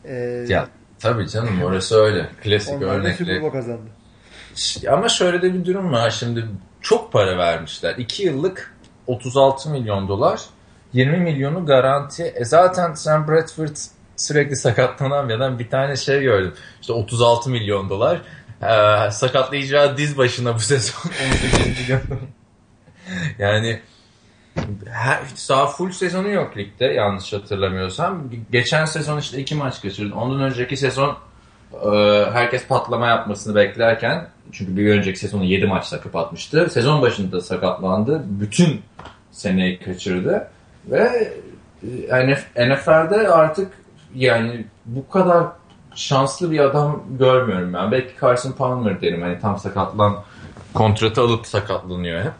[0.04, 0.14] e,
[0.48, 2.28] ya tabii canım orası öyle.
[2.42, 3.24] Klasik örnekle.
[3.24, 3.90] Super Bowl kazandı.
[4.90, 6.10] Ama şöyle de bir durum var.
[6.10, 6.46] Şimdi
[6.80, 7.94] çok para vermişler.
[7.96, 8.74] 2 yıllık
[9.06, 10.40] 36 milyon dolar
[10.92, 12.22] 20 milyonu garanti.
[12.22, 13.76] E zaten Sam Bradford
[14.16, 15.58] sürekli sakatlanan bir adam.
[15.58, 16.54] Bir tane şey gördüm.
[16.80, 18.22] İşte 36 milyon dolar.
[18.62, 21.10] Ee, sakatlayacağı diz başına bu sezon
[21.54, 22.00] 18 milyon.
[23.38, 23.80] yani
[24.90, 28.30] her, sağ full sezonu yok ligde yanlış hatırlamıyorsam.
[28.52, 30.14] Geçen sezon işte iki maç kaçırdı.
[30.14, 31.16] Ondan önceki sezon
[31.72, 31.88] e,
[32.32, 36.70] herkes patlama yapmasını beklerken çünkü bir önceki sezonu 7 maçla kapatmıştı.
[36.70, 38.22] Sezon başında sakatlandı.
[38.26, 38.82] Bütün
[39.30, 40.48] seneyi kaçırdı.
[40.86, 41.32] Ve
[42.10, 43.72] e, NFL'de artık
[44.16, 45.46] yani bu kadar
[45.94, 47.92] şanslı bir adam görmüyorum ben.
[47.92, 49.22] Belki Carson Palmer derim.
[49.22, 50.22] Hani tam sakatlan
[50.74, 52.32] kontratı alıp sakatlanıyor hep.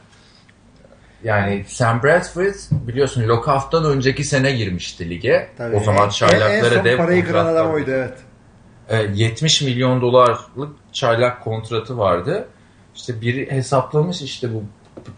[1.25, 5.49] Yani Sam Bradford biliyorsun Lockout'tan önceki sene girmişti lige.
[5.59, 5.77] Tabii.
[5.77, 9.11] O zaman çaylaklara dev parayı kıran adam oydu evet.
[9.15, 12.49] 70 milyon dolarlık çaylak kontratı vardı.
[12.95, 14.65] İşte biri hesaplamış işte bu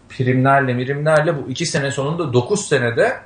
[0.09, 3.19] primlerle mirimlerle bu iki sene sonunda 9 senede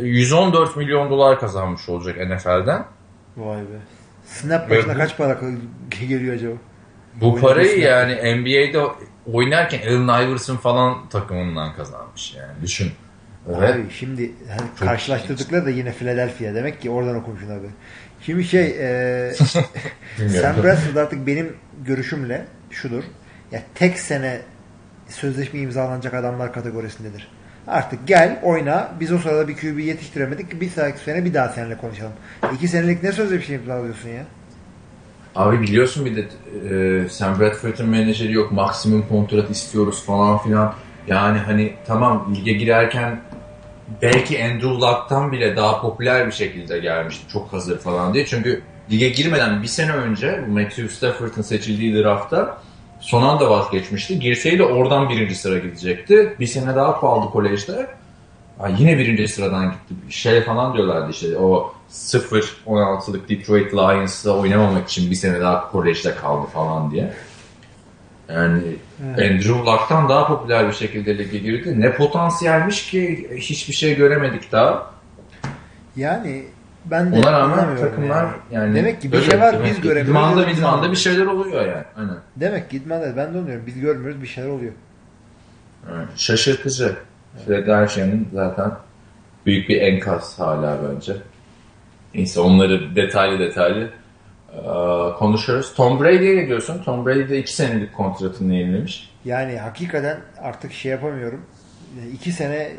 [0.00, 2.84] 114 milyon dolar kazanmış olacak NFL'den.
[3.36, 3.78] Vay be.
[4.26, 5.40] Snap başına kaç para
[6.08, 6.54] geliyor acaba?
[7.14, 8.86] Bu parayı yani NBA'de
[9.32, 12.92] oynarken Allen Iverson falan takımından kazanmış yani düşün.
[13.48, 13.92] Abi evet.
[13.98, 17.66] şimdi yani karşılaştırdıkları da yine Philadelphia demek ki oradan okumuşsun abi.
[18.22, 19.32] Şimdi şey e,
[20.16, 23.04] Sam Bradford artık benim görüşümle şudur.
[23.52, 24.40] Ya tek sene
[25.08, 27.28] sözleşme imzalanacak adamlar kategorisindedir.
[27.68, 28.88] Artık gel oyna.
[29.00, 30.60] Biz o sırada bir QB yetiştiremedik.
[30.60, 32.12] Bir sonraki sene bir daha seninle konuşalım.
[32.54, 34.24] İki senelik ne sözle bir şey imzalıyorsun ya?
[35.34, 38.52] Abi biliyorsun bir de e, Sam Bradford'un menajeri yok.
[38.52, 40.74] Maksimum kontrat istiyoruz falan filan.
[41.06, 43.20] Yani hani tamam lige girerken
[44.02, 47.32] belki Andrew Luck'tan bile daha popüler bir şekilde gelmişti.
[47.32, 48.26] Çok hazır falan diye.
[48.26, 52.58] Çünkü lige girmeden bir sene önce Matthew Stafford'ın seçildiği draftta
[53.02, 54.18] son anda vazgeçmişti.
[54.20, 56.36] Girseydi oradan birinci sıra gidecekti.
[56.40, 57.86] Bir sene daha kaldı kolejde.
[58.60, 59.94] Ay yine birinci sıradan gitti.
[60.08, 66.46] Şey falan diyorlardı işte o 0-16'lık Detroit Lions'la oynamamak için bir sene daha kolejde kaldı
[66.46, 67.12] falan diye.
[68.28, 68.62] Yani
[69.04, 69.30] evet.
[69.30, 71.80] Andrew Luck'tan daha popüler bir şekilde lige girdi.
[71.80, 74.92] Ne potansiyelmiş ki hiçbir şey göremedik daha.
[75.96, 76.44] Yani
[76.84, 78.34] ben de Ona rağmen takımlar yani.
[78.50, 80.10] yani demek ki bir şey var biz göremiyoruz.
[80.10, 81.84] İdmanda idmanda bir şeyler oluyor yani.
[81.96, 82.16] Aynen.
[82.36, 83.64] Demek ki idmanda ben de anlıyorum.
[83.66, 84.72] Biz görmüyoruz bir şeyler oluyor.
[85.94, 86.08] Evet.
[86.16, 86.96] Şaşırtıcı.
[87.46, 88.72] Philadelphia'nın zaten
[89.46, 91.16] büyük bir enkaz hala bence.
[92.14, 93.90] Neyse onları detaylı detaylı
[95.18, 95.74] konuşuruz.
[95.74, 96.82] Tom Brady'ye ne diyorsun?
[96.82, 99.10] Tom Brady de iki senelik kontratını yenilemiş.
[99.24, 101.40] Yani hakikaten artık şey yapamıyorum.
[102.12, 102.72] İki sene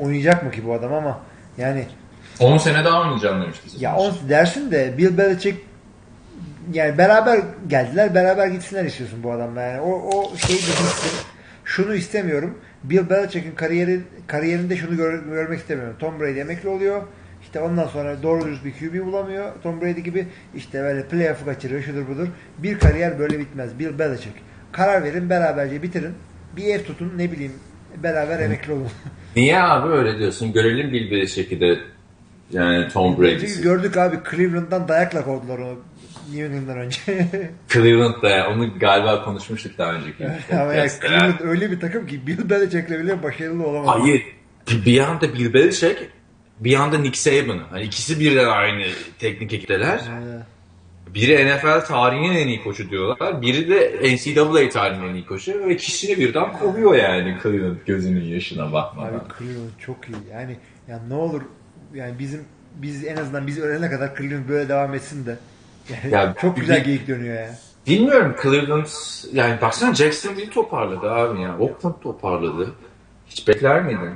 [0.00, 1.20] oynayacak mı ki bu adam ama
[1.58, 1.86] yani
[2.40, 3.68] 10 sene daha oynayacağım demişti.
[3.80, 5.58] Ya on dersin de Bill Belichick
[6.72, 9.60] yani beraber geldiler beraber gitsinler istiyorsun bu adamla.
[9.62, 11.24] Yani o, o şey hissi
[11.64, 12.58] şunu istemiyorum.
[12.84, 15.96] Bill Belichick'in kariyeri, kariyerinde şunu gör, görmek istemiyorum.
[15.98, 17.02] Tom Brady emekli oluyor.
[17.42, 19.52] İşte ondan sonra doğru dürüst bir QB bulamıyor.
[19.62, 22.28] Tom Brady gibi işte böyle playoff'u kaçırıyor şudur budur.
[22.58, 23.78] Bir kariyer böyle bitmez.
[23.78, 24.34] Bill Belichick.
[24.72, 26.14] Karar verin beraberce bitirin.
[26.56, 27.52] Bir ev tutun ne bileyim
[28.02, 28.90] beraber emekli olun.
[29.36, 30.52] Niye abi öyle diyorsun?
[30.52, 31.78] Görelim Bill Belichick'i de
[32.54, 33.62] yani Tom Brady'si.
[33.62, 35.78] Gördük abi Cleveland'dan dayakla kovdular onu
[36.32, 37.00] New England'dan önce.
[37.72, 40.26] Cleveland'da ya onu galiba konuşmuştuk daha önceki.
[40.52, 43.96] Ama ya Cleveland öyle bir takım ki Bill Belichick'le bile başarılı olamaz.
[44.00, 44.22] Hayır.
[44.86, 46.08] Bir anda Bill Belichick
[46.60, 47.58] bir anda Nick Saban.
[47.70, 48.84] Hani ikisi birden aynı
[49.18, 50.00] teknik ekipteler.
[51.14, 53.42] Biri NFL tarihinin en iyi koçu diyorlar.
[53.42, 55.66] Biri de NCAA tarihinin en iyi koçu.
[55.66, 59.12] Ve ikisini birden kovuyor yani Cleveland gözünün yaşına bakmadan.
[59.12, 60.16] Abi Cleveland çok iyi.
[60.32, 60.56] Yani
[60.88, 61.42] ya ne olur
[61.94, 65.36] yani bizim biz en azından biz ölene kadar Cleveland böyle devam etsin de.
[66.02, 67.58] Yani ya, çok güzel bir, geyik dönüyor ya.
[67.86, 68.86] Bilmiyorum Cleveland
[69.32, 71.58] yani baksana Jacksonville toparladı abi ya.
[71.58, 72.74] Oakland toparladı.
[73.26, 74.10] Hiç bekler miydin?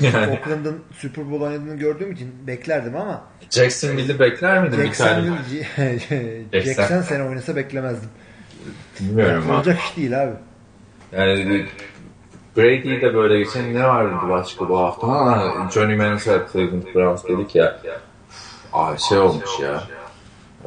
[0.00, 0.32] yani.
[0.32, 4.76] Oakland'ın Super Bowl oynadığını gördüğüm için beklerdim ama Jacksonville'i bekler miydin?
[4.76, 8.10] Jacksonville Jackson sene oynasa beklemezdim.
[9.00, 10.32] Bilmiyorum yani, Olacak iş değil abi.
[11.12, 11.66] Yani
[12.56, 15.08] Brady de böyle geçen ne vardı başka bu hafta?
[15.08, 17.78] Ha, Johnny Manziel Cleveland Browns dedik ya.
[18.72, 19.82] Aa, şey olmuş ya.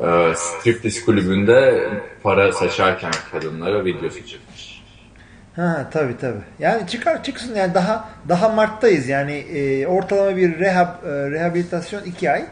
[0.04, 1.90] Ee, striptease kulübünde
[2.24, 4.84] para saçarken kadınlara videosu çıkmış.
[5.56, 6.38] Ha tabi tabi.
[6.60, 12.32] Yani çıkar çıksın yani daha daha Mart'tayız yani e, ortalama bir rehab e, rehabilitasyon iki
[12.32, 12.46] ay.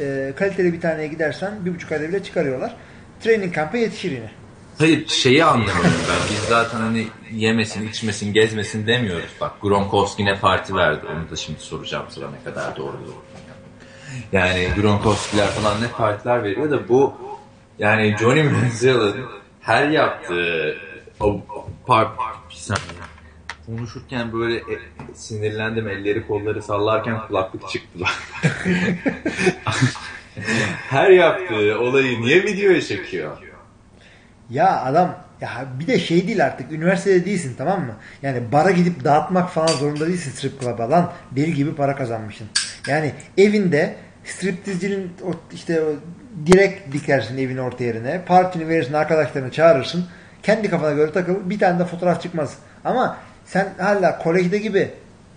[0.00, 2.76] E, kaliteli bir taneye gidersen bir buçuk ayda bile çıkarıyorlar.
[3.20, 4.30] Training kampı yetişir yine.
[4.82, 6.30] Hayır şeyi anlamıyorum ben.
[6.30, 9.30] Biz zaten hani yemesin, içmesin, gezmesin demiyoruz.
[9.40, 11.06] Bak Gronkowski ne parti verdi.
[11.06, 13.22] Onu da şimdi soracağım sana ne kadar doğru doğru.
[14.32, 17.14] Yani Gronkowski'ler falan ne partiler veriyor da bu
[17.78, 19.16] yani Johnny Manziel'ın
[19.60, 20.76] her yaptığı
[21.20, 21.40] o
[21.86, 22.08] par.
[23.66, 24.78] Konuşurken böyle e,
[25.14, 27.98] sinirlendim elleri kolları sallarken kulaklık çıktı.
[30.90, 33.51] her yaptığı olayı niye videoya çekiyor?
[34.50, 35.50] Ya adam ya
[35.80, 37.94] bir de şey değil artık üniversitede değilsin tamam mı?
[38.22, 41.12] Yani bara gidip dağıtmak falan zorunda değilsin strip club'a lan.
[41.30, 42.46] Deli gibi para kazanmışsın.
[42.86, 45.12] Yani evinde striptizcinin
[45.52, 45.82] işte
[46.46, 48.20] direkt dikersin evin orta yerine.
[48.26, 50.06] Partini verirsin arkadaşlarını çağırırsın.
[50.42, 51.50] Kendi kafana göre takıl.
[51.50, 52.54] Bir tane de fotoğraf çıkmaz.
[52.84, 54.90] Ama sen hala kolejde gibi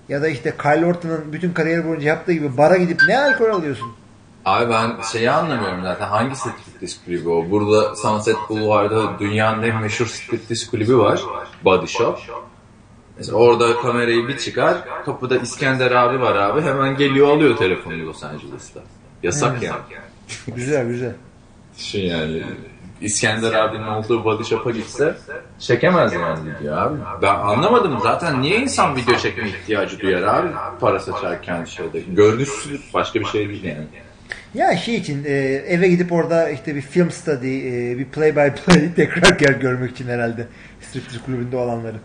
[0.10, 3.96] ya da işte Kyle Orton'un bütün kariyeri boyunca yaptığı gibi bara gidip ne alkol alıyorsun?
[4.46, 6.08] Abi ben şeyi anlamıyorum zaten.
[6.08, 7.52] Hangi striptease kulübü o?
[7.52, 11.22] Burada Sunset Boulevard'da dünyanın en meşhur striptease kulübü var.
[11.64, 12.20] Body Shop.
[13.18, 14.78] Mesela orada kamerayı bir çıkar.
[15.06, 16.62] Kapıda İskender abi var abi.
[16.62, 18.80] Hemen geliyor alıyor telefonu Los Angeles'ta.
[19.24, 19.64] Yasak evet.
[19.64, 19.82] yani.
[20.56, 21.14] güzel güzel.
[21.78, 22.44] Şey yani
[23.02, 25.18] İskender abinin olduğu body shop'a gitse
[25.60, 26.98] çekemez yani video abi.
[27.22, 30.48] Ben anlamadım zaten niye insan video çekme ihtiyacı duyar abi
[30.80, 32.00] para saçarken şeyde.
[32.00, 33.88] Görünüşsüz başka bir şey değil yani.
[34.56, 35.32] Ya şey için e,
[35.68, 37.58] eve gidip orada işte bir film study,
[37.91, 40.48] e, bir play by play tekrar gel görmek için herhalde
[40.82, 41.98] striptease kulübünde olanları.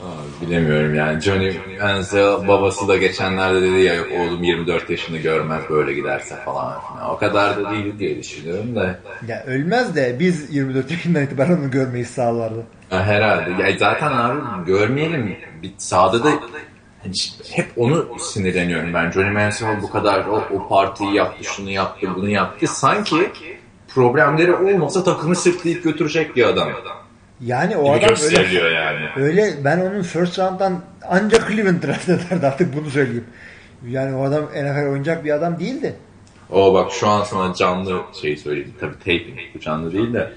[0.00, 5.94] Aa, bilemiyorum yani Johnny Manziel babası da geçenlerde dedi ya oğlum 24 yaşını görmez böyle
[5.94, 6.76] giderse falan.
[7.00, 8.98] Yani o kadar da değil diye düşünüyorum da.
[9.28, 12.62] Ya ölmez de biz 24 yaşından itibaren onu görmeyi sağlardı.
[12.90, 13.62] Ha, herhalde.
[13.62, 15.36] Ya zaten abi görmeyelim.
[15.62, 16.30] Bir sahada da
[17.02, 17.12] Hani
[17.50, 19.10] hep onu sinirleniyorum ben.
[19.10, 22.66] Johnny Manziel bu kadar o, o partiyi yaptı, şunu yaptı, bunu yaptı.
[22.66, 23.30] Sanki
[23.88, 26.68] problemleri olmasa takımı sırtlayıp götürecek bir adam.
[27.40, 29.08] Yani o adam öyle, yani.
[29.16, 33.24] öyle ben onun first round'dan ancak Cleveland draft ederdi artık bunu söyleyeyim.
[33.88, 35.96] Yani o adam NFL oynayacak bir adam değildi.
[36.50, 38.74] O bak şu an sana canlı şey söyleyeyim.
[38.80, 40.32] Tabii taping bu canlı değil de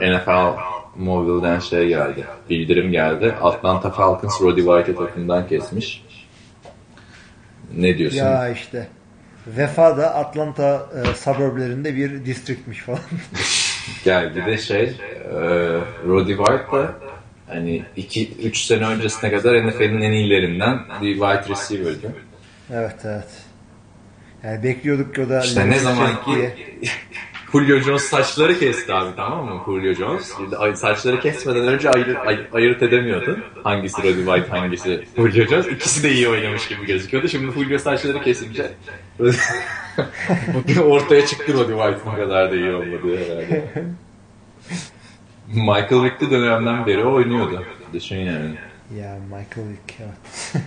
[0.00, 0.56] NFL
[0.96, 2.24] Mobile'den şey geldi.
[2.50, 3.34] Bildirim geldi.
[3.42, 6.04] Atlanta Falcons Roddy White'ı takımdan kesmiş.
[7.76, 8.18] Ne diyorsun?
[8.18, 8.88] Ya işte.
[9.46, 13.00] Vefa da Atlanta e, suburblerinde bir districtmiş falan.
[14.04, 14.92] Gel bir de şey e,
[16.06, 16.94] Roddy White da
[17.46, 22.14] hani 2-3 sene öncesine kadar NFL'in en iyilerinden bir wide receiver'dı.
[22.72, 23.28] Evet evet.
[24.44, 26.54] Yani bekliyorduk ki o da işte ne zaman ki
[27.54, 29.62] Julio Jones saçları kesti abi tamam mı?
[29.66, 30.34] Julio Jones.
[30.74, 33.44] Saçları kesmeden önce ayır, ay, ayırt edemiyordun.
[33.64, 35.66] Hangisi Roddy White hangisi Julio Jones.
[35.66, 37.28] İkisi de iyi oynamış gibi gözüküyordu.
[37.28, 38.70] Şimdi Julio saçları kesince
[40.84, 43.84] ortaya çıktı Roddy White'ın kadar da iyi olmadığı herhalde.
[45.48, 47.64] Michael Vick'li dönemden beri oynuyordu.
[47.92, 48.54] Düşün yani.
[48.98, 50.62] Ya Michael Vick evet.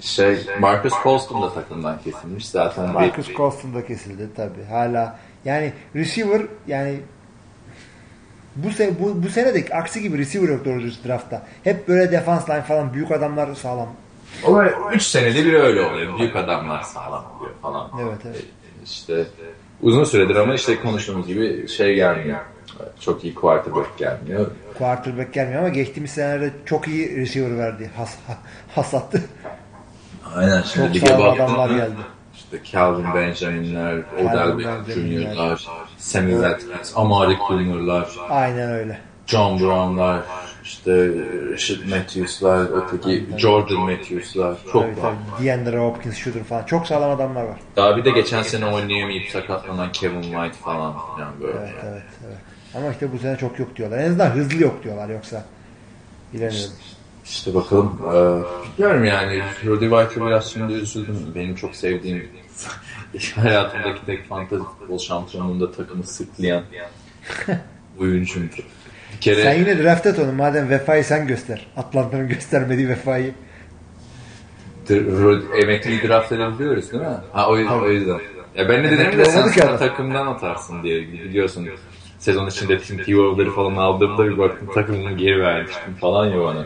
[0.00, 2.92] şey Marcus Colston da takımdan kesilmiş zaten.
[2.92, 4.64] Marcus Colston da kesildi tabi.
[4.70, 7.00] Hala yani receiver yani
[8.56, 11.46] Bu, se bu, bu senedeki aksi gibi receiver yok doğru düz draftta.
[11.64, 13.88] Hep böyle defans line falan büyük adamlar sağlam.
[14.46, 16.18] O 3 senede bir öyle oluyor.
[16.18, 17.90] Büyük adamlar sağlam oluyor falan.
[18.02, 18.44] Evet evet.
[18.84, 19.24] İşte
[19.82, 22.38] uzun süredir ama işte konuştuğumuz gibi şey gelmiyor.
[23.00, 24.50] Çok iyi quarterback gelmiyor.
[24.78, 27.90] Quarterback gelmiyor ama geçtiğimiz senelerde çok iyi receiver verdi.
[27.96, 28.16] Has,
[28.74, 29.24] hasattı.
[30.34, 30.62] Aynen.
[30.62, 32.00] Şimdi çok sağlam adamlar geldi.
[32.52, 35.66] İşte Calvin Benjamin'ler, Odell Beckham Jr.'lar,
[35.98, 38.08] Sammy Watkins, Amari Cooper'lar.
[38.30, 38.98] Aynen öyle.
[39.26, 40.20] John Brown'lar,
[40.64, 41.08] işte
[41.52, 45.14] Rashid Matthews'lar, öteki Jordan Matthews'lar çok tabii, var.
[45.36, 45.46] Tabii.
[45.46, 46.64] DeAndre Hopkins, şudur falan.
[46.64, 47.56] Çok sağlam adamlar var.
[47.76, 51.58] Daha bir de geçen sene oynayamayıp sakatlanan Kevin White falan filan böyle.
[51.58, 52.38] Evet, evet, evet.
[52.74, 53.98] Ama işte bu sene çok yok diyorlar.
[53.98, 55.44] En azından hızlı yok diyorlar yoksa.
[56.32, 56.72] Bilemiyorum.
[56.80, 56.99] İşte
[57.54, 57.98] bakalım.
[58.06, 59.42] Ee, bilmiyorum yani.
[59.66, 61.32] Rudy White'a biraz şimdi üzüldüm.
[61.34, 62.28] Benim çok sevdiğim
[63.34, 66.62] hayatımdaki tek fantezi futbol şampiyonluğunda takımı sırtlayan
[68.00, 68.56] oyuncumdu.
[69.12, 69.42] Bir kere...
[69.42, 70.32] Sen yine draft et onu.
[70.32, 71.66] Madem vefayı sen göster.
[71.76, 73.34] Atlanta'nın göstermediği vefayı.
[75.62, 77.16] Emekliyi draft edebiliyoruz değil mi?
[77.32, 78.20] Ha o, o yüzden.
[78.56, 81.68] Ya ben ne dedim de sen sana takımdan atarsın diye biliyorsun.
[82.18, 86.64] Sezon içinde Tim Tebow'ları falan aldığımda bir baktım takımımı geri vermiştim falan ya bana.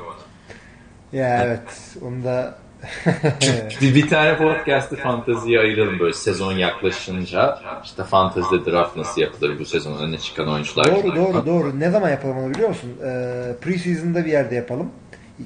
[1.15, 1.97] Ya evet.
[2.03, 2.55] Onu da
[3.81, 7.59] bir, bir tane podcast'ı fanteziye ayıralım böyle sezon yaklaşınca.
[7.85, 10.85] işte fantezide draft nasıl yapılır bu sezon öne çıkan oyuncular.
[10.85, 11.81] Doğru doğru doğru.
[11.81, 12.91] Ne zaman yapalım onu biliyor musun?
[13.05, 14.91] Ee, Preseason'da bir yerde yapalım.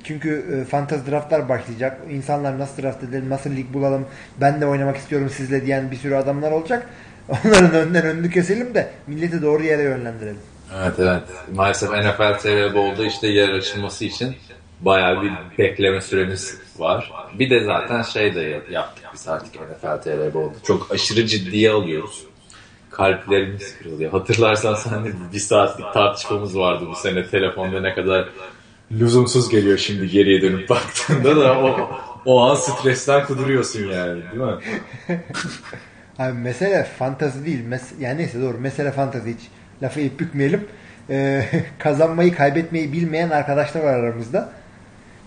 [0.04, 2.00] Çünkü e, fantasy draftlar başlayacak.
[2.10, 4.06] İnsanlar nasıl draft edelim, nasıl lig bulalım,
[4.40, 6.86] ben de oynamak istiyorum sizle diyen bir sürü adamlar olacak.
[7.28, 10.38] Onların önden önünü keselim de milleti doğru yere yönlendirelim.
[10.82, 11.22] Evet evet.
[11.54, 14.36] Maalesef NFL TV Bowl'da işte yer açılması için
[14.80, 17.12] bayağı bir bekleme süremiz var.
[17.38, 20.62] Bir de zaten şey de yaptık biz artık NFL TV Bowl'da.
[20.66, 22.24] Çok aşırı ciddiye alıyoruz.
[22.90, 24.10] Kalplerimiz kırılıyor.
[24.10, 28.28] Hatırlarsan seninle bir saatlik tartışmamız vardı bu sene telefonda ne kadar
[28.92, 31.90] lüzumsuz geliyor şimdi geriye dönüp baktığında da o,
[32.24, 34.56] o an stresten kuduruyorsun yani değil mi?
[36.18, 37.64] Abi mesele fantazi değil.
[37.64, 38.58] Mes yani neyse doğru.
[38.58, 39.40] Mesele fantazi hiç
[39.82, 40.64] lafı ip bükmeyelim.
[41.10, 41.44] Ee,
[41.78, 44.52] kazanmayı kaybetmeyi bilmeyen arkadaşlar var aramızda.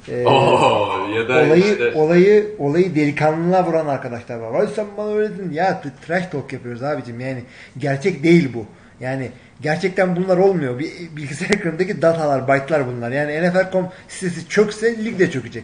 [0.10, 1.92] Ee, Oo, ya da olayı, işte...
[1.96, 4.50] olayı olayı delikanlılığa vuran arkadaşlar var.
[4.50, 5.52] Vay sen bana öyle dedin.
[5.52, 7.20] Ya trash talk yapıyoruz abicim.
[7.20, 7.44] Yani
[7.78, 8.66] gerçek değil bu.
[9.00, 10.80] Yani gerçekten bunlar olmuyor.
[10.80, 13.12] Bir bilgisayar ekranındaki datalar, byte'lar bunlar.
[13.12, 15.64] Yani NFL.com sitesi çökse lig de çökecek.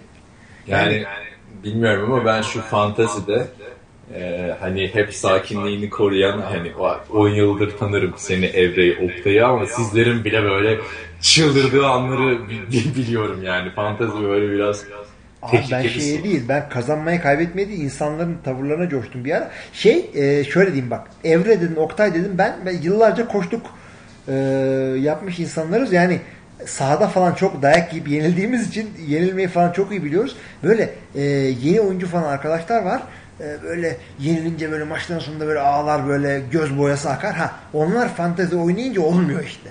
[0.68, 1.06] Yani, yani
[1.64, 3.48] bilmiyorum ama ben şu fantazide
[4.16, 6.72] e, hani hep sakinliğini koruyan hani
[7.14, 10.80] 10 yıldır tanırım seni Evre'yi Oktay'ı ama sizlerin bile böyle
[11.22, 12.40] çıldırdığı anları
[12.72, 13.72] biliyorum yani.
[13.72, 14.86] Fantezi böyle biraz
[15.42, 19.52] Abi ben şey değil ben kazanmayı kaybetmedi insanların tavırlarına coştum bir ara.
[19.74, 23.66] Şey e, şöyle diyeyim bak Evre dedin Oktay dedim ben, ben yıllarca koştuk
[24.28, 24.34] e,
[25.00, 26.20] yapmış insanlarız yani
[26.66, 30.36] sahada falan çok dayak yiyip yenildiğimiz için yenilmeyi falan çok iyi biliyoruz.
[30.64, 31.22] Böyle e,
[31.62, 33.02] yeni oyuncu falan arkadaşlar var.
[33.40, 37.36] E, böyle yenilince böyle maçtan sonunda böyle ağlar böyle göz boyası akar.
[37.36, 39.70] Ha onlar fantezi oynayınca olmuyor işte.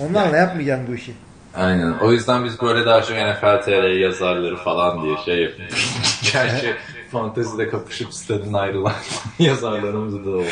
[0.00, 1.12] Onlarla yani, yapmayacaksın bu işi.
[1.54, 1.92] Aynen.
[1.92, 5.94] O yüzden biz böyle daha çok NFL TR yazarları falan diye şey yapıyoruz.
[6.32, 6.74] Gerçi
[7.12, 8.94] fantezide kapışıp stadın ayrılan
[9.38, 10.44] yazarlarımız da oldu.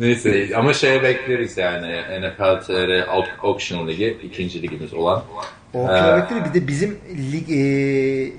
[0.00, 3.08] Neyse ama şeye bekleriz yani NFL TR
[3.42, 5.22] Auction Ligi ikinci ligimiz olan.
[5.74, 6.44] Auction ee.
[6.44, 6.98] Bir de bizim
[7.32, 8.32] lig e,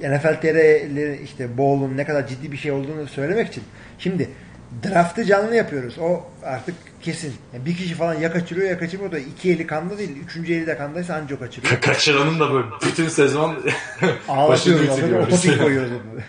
[0.00, 3.62] NFL TR işte Bowl'un ne kadar ciddi bir şey olduğunu söylemek için.
[3.98, 4.28] Şimdi
[4.84, 5.98] draftı canlı yapıyoruz.
[5.98, 7.34] O artık kesin.
[7.54, 10.16] Yani bir kişi falan ya kaçırıyor ya kaçırmıyor da iki eli kanda değil.
[10.24, 11.74] Üçüncü eli de kandaysa anca o kaçırıyor.
[11.74, 13.56] Ka kaçıranın da böyle bütün sezon
[14.28, 15.34] başını bitiriyoruz.
[15.34, 16.20] Otopik koyuyoruz onu.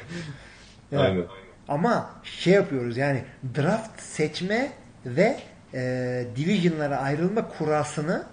[0.92, 1.24] yani, Aynen.
[1.68, 3.24] Ama şey yapıyoruz yani
[3.58, 4.72] draft seçme
[5.06, 5.40] ve
[5.74, 8.24] e, divisionlara ayrılma kurasını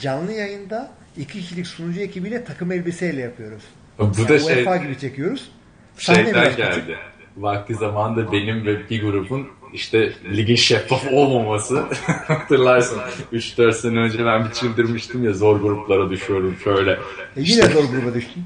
[0.00, 3.62] canlı yayında iki kişilik sunucu ekibiyle takım elbiseyle yapıyoruz.
[3.98, 5.50] Bu yani da şey, UEFA gibi çekiyoruz.
[5.98, 6.98] Şeyden geldi.
[7.36, 13.00] Vakti zamanında benim ve bir grubun işte ligin şeffaf olmaması hatırlarsın
[13.32, 16.90] 3-4 sene önce ben bir çıldırmıştım ya zor gruplara düşüyorum şöyle.
[16.92, 16.96] E
[17.36, 18.44] yine işte, zor gruba düştün.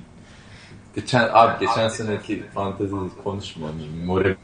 [0.94, 2.94] Geçen abi geçen seneki fantezi
[3.24, 3.66] konuşma.
[4.06, 4.36] More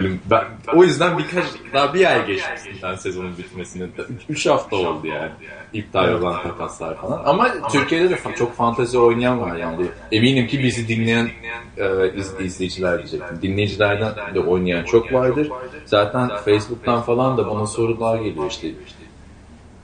[0.00, 2.50] ben, o yüzden birkaç daha bir ay geçti
[2.82, 3.86] ben sezonun bitmesine.
[4.28, 5.30] 3 hafta oldu yani.
[5.72, 7.22] İptal olan takaslar falan.
[7.24, 9.86] Ama Türkiye'de de çok fantezi oynayan var yani.
[10.12, 11.30] Eminim ki bizi dinleyen
[11.76, 13.38] e, iz, izleyiciler diyecektim.
[13.42, 15.50] Dinleyicilerden de oynayan çok vardır.
[15.84, 18.68] Zaten Facebook'tan falan da bana sorular geliyor işte.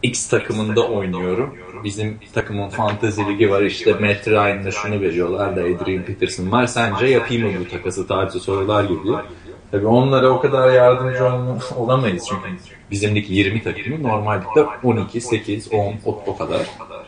[0.02, 1.54] X takımında oynuyorum.
[1.84, 6.66] Bizim takımın fantezi ligi var işte Matt Ryan'da şunu veriyorlar da Adrian Peterson var.
[6.66, 9.24] Sence yapayım mı bu takası tarzı sorular geliyor.
[9.70, 11.24] Tabii onlara o kadar yardımcı
[11.76, 12.48] olamayız çünkü
[12.90, 14.44] bizim lig 20 takımı normalde
[14.84, 16.60] 12, 8, 10 o, o kadar.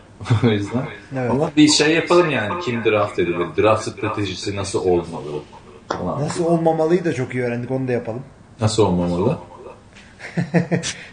[0.44, 0.82] o yüzden.
[1.18, 1.30] Evet.
[1.30, 5.42] Ama bir şey yapalım yani kim draft edilir, draft stratejisi nasıl olmalı
[5.88, 6.22] falan.
[6.22, 8.22] Nasıl olmamalıyı da çok iyi öğrendik onu da yapalım.
[8.60, 9.38] Nasıl olmamalı?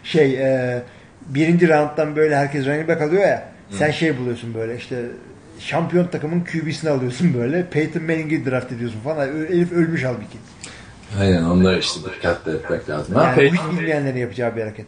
[0.04, 0.82] şey e,
[1.26, 3.76] birinci rounddan böyle herkes running back alıyor ya Hı.
[3.76, 5.04] sen şey buluyorsun böyle işte
[5.58, 9.28] şampiyon takımın QB'sini alıyorsun böyle Peyton Manning'i draft ediyorsun falan.
[9.28, 10.38] Elif ölmüş halbuki.
[11.20, 13.14] Aynen onları işte dikkatli etmek lazım.
[13.16, 13.56] Yani ha, Peyton...
[13.56, 14.86] hiç bilmeyenlerin yapacağı bir hareket.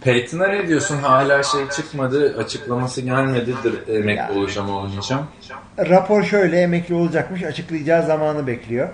[0.00, 0.96] Peyton'a ne diyorsun?
[0.98, 3.54] Hala şey çıkmadı, açıklaması gelmedi.
[3.88, 4.30] Emekli ya.
[4.32, 5.26] olacağım olmayacağım.
[5.78, 7.42] Rapor şöyle, emekli olacakmış.
[7.42, 8.88] Açıklayacağı zamanı bekliyor.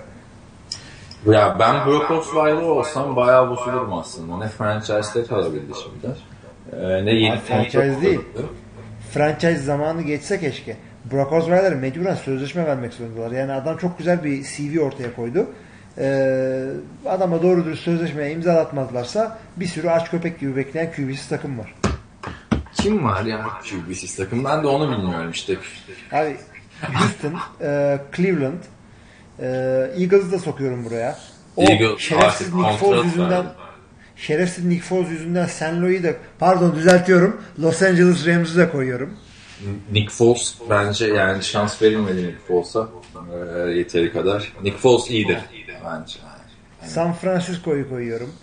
[1.25, 4.37] Ya ben Brock Osweiler olsam bayağı bozulurum aslında.
[4.37, 6.15] Ne franchise'de kalabildi şimdi.
[6.71, 8.19] Ee, ne yeni franchise değil.
[9.11, 10.77] Franchise zamanı geçse keşke.
[11.11, 13.31] Brock Osweiler'e mecburen sözleşme vermek zorundalar.
[13.31, 15.47] Yani adam çok güzel bir CV ortaya koydu.
[15.97, 16.65] Ee,
[17.05, 21.75] adama doğru dürüst sözleşmeye imza atmazlarsa bir sürü aç köpek gibi bekleyen QB'siz takım var.
[22.73, 24.43] Kim var ya QB'siz takım?
[24.43, 25.57] Ben de onu bilmiyorum işte.
[26.11, 26.37] Abi
[26.81, 28.59] Houston, e, Cleveland,
[29.39, 29.47] e,
[29.97, 31.17] Eagles'ı da sokuyorum buraya.
[31.55, 33.45] O Eagle, şerefsiz Nick Foles yüzünden
[34.15, 39.13] şerefsiz Nick Foles yüzünden San Louis'i de pardon düzeltiyorum Los Angeles Rams'ı da koyuyorum.
[39.91, 42.89] Nick Foles bence yani şans verilmedi Nick Foles'a
[43.33, 44.53] e, yeteri kadar.
[44.63, 45.37] Nick Foles iyidir
[45.85, 46.19] bence.
[46.25, 46.91] Yani.
[46.91, 48.33] San Francisco'yu koyuyorum.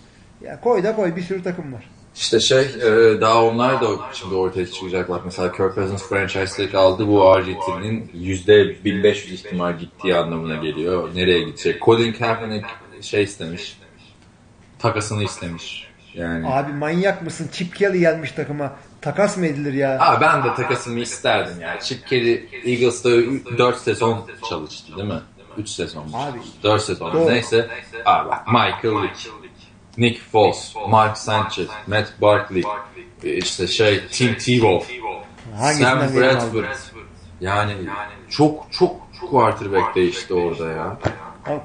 [0.40, 1.90] Ya koy da koy bir sürü takım var.
[2.16, 5.20] İşte şey e, daha onlar da şimdi ortaya çıkacaklar.
[5.24, 11.14] Mesela Kirk Cousins franchise'deki aldı bu RG3'nin %1500 ihtimal gittiği anlamına geliyor.
[11.14, 11.82] Nereye gidecek?
[11.82, 12.68] Colin Kaepernick
[13.00, 13.78] şey istemiş.
[14.78, 15.90] Takasını istemiş.
[16.14, 16.46] Yani.
[16.48, 17.48] Abi manyak mısın?
[17.52, 18.72] Chip Kelly gelmiş takıma.
[19.00, 20.00] Takas mı edilir ya?
[20.00, 21.80] Abi ben de takasımı isterdim ya.
[21.80, 23.10] Chip Kelly Eagles'ta
[23.58, 25.20] 4 sezon çalıştı değil mi?
[25.60, 26.06] 3 sezon.
[26.14, 26.38] Abi.
[26.62, 27.12] 4 sezon.
[27.12, 27.30] Doğru.
[27.30, 27.68] Neyse.
[28.04, 29.30] Abi Michael Vick.
[29.98, 32.62] Nick Foles, Mark Sanchez, Matt Barkley,
[33.22, 34.94] işte şey Tim Tebow,
[35.72, 36.64] Sam Bradford.
[37.40, 37.72] Yani
[38.28, 38.96] çok çok
[39.30, 40.98] quarterback değişti orada ya.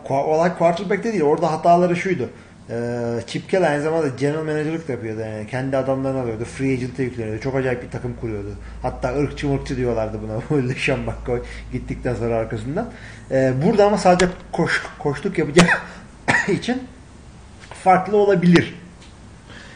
[0.10, 1.22] Olay quarterback değil.
[1.22, 2.30] Orada hataları şuydu.
[2.70, 5.20] Ee, Chip Kelly aynı zamanda general manager'lık da yapıyordu.
[5.20, 6.46] Yani kendi adamlarını alıyordu.
[6.46, 7.42] Free agent'e yükleniyordu.
[7.42, 8.50] Çok acayip bir takım kuruyordu.
[8.82, 10.68] Hatta ırkçı mırkçı diyorlardı buna.
[10.70, 11.42] LeSean McCoy
[11.72, 12.92] gittikten sonra arkasından.
[13.32, 15.68] Ee, burada ama sadece koş, koştuk yapacağı
[16.48, 16.84] için
[17.84, 18.74] farklı olabilir.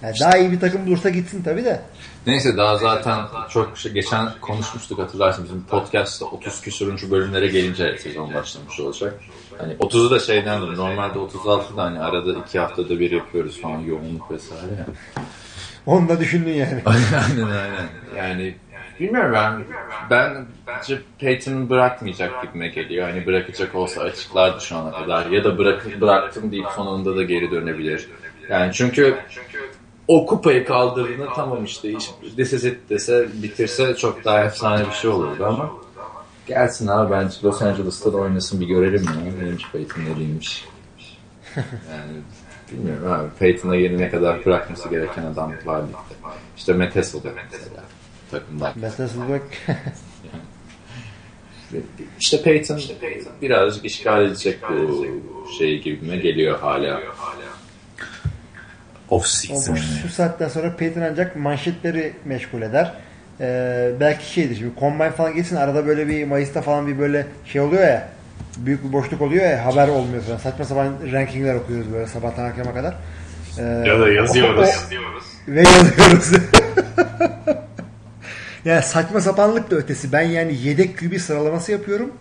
[0.01, 1.81] Yani daha iyi bir takım bulursa gitsin tabii de.
[2.27, 3.19] Neyse daha zaten
[3.49, 9.19] çok şey, geçen konuşmuştuk hatırlarsın bizim podcast'ta 30 küsuruncu bölümlere gelince sezon başlamış olacak.
[9.59, 10.77] Hani 30'u da şeydendir.
[10.77, 14.85] Normalde 36'da hani arada 2 haftada bir yapıyoruz falan yoğunluk vesaire ya.
[15.85, 16.81] Onu da düşündün yani.
[16.85, 17.89] aynen aynen.
[18.15, 18.55] Yani
[18.99, 19.63] bilmiyorum ben
[20.09, 23.09] ben bence Peyton bırakmayacak gibime geliyor.
[23.09, 25.25] Hani bırakacak olsa açıklardı şu ana kadar.
[25.25, 28.07] Ya da bırak, bıraktım deyip sonunda da geri dönebilir.
[28.49, 29.17] Yani çünkü
[30.07, 35.45] o kupayı kaldırdığında tamam işte iş deseset dese bitirse çok daha efsane bir şey olurdu
[35.45, 35.71] ama
[36.49, 39.43] gelsin abi bence Los Angeles'ta da oynasın bir görelim ya.
[39.43, 40.65] Neymiş Peyton neliymiş.
[41.55, 42.11] Yani
[42.71, 46.29] bilmiyorum abi Peyton'a yeni ne kadar bırakması gereken adam var ligde.
[46.57, 47.83] İşte Matt Hasselbeck mesela
[48.31, 48.73] takımdan.
[48.81, 49.43] Matt Hasselbeck
[52.19, 52.79] işte Peyton
[53.41, 55.07] birazcık işgal edecek bu
[55.57, 57.01] şey gibime geliyor hala.
[59.09, 59.75] Off season.
[59.75, 62.93] Şu saatten sonra Peyton ancak manşetleri meşgul eder.
[63.41, 67.61] Ee, belki şeydir şimdi combine falan geçsin arada böyle bir Mayıs'ta falan bir böyle şey
[67.61, 68.09] oluyor ya
[68.57, 70.37] büyük bir boşluk oluyor ya haber olmuyor falan.
[70.37, 72.95] Saçma sapan rankingler okuyoruz böyle sabahtan akşama kadar.
[73.59, 74.69] Ee, ya da yazıyoruz.
[74.69, 74.91] O,
[75.47, 76.31] ve yazıyoruz.
[78.65, 80.11] yani saçma sapanlık da ötesi.
[80.11, 82.11] Ben yani yedek QB sıralaması yapıyorum.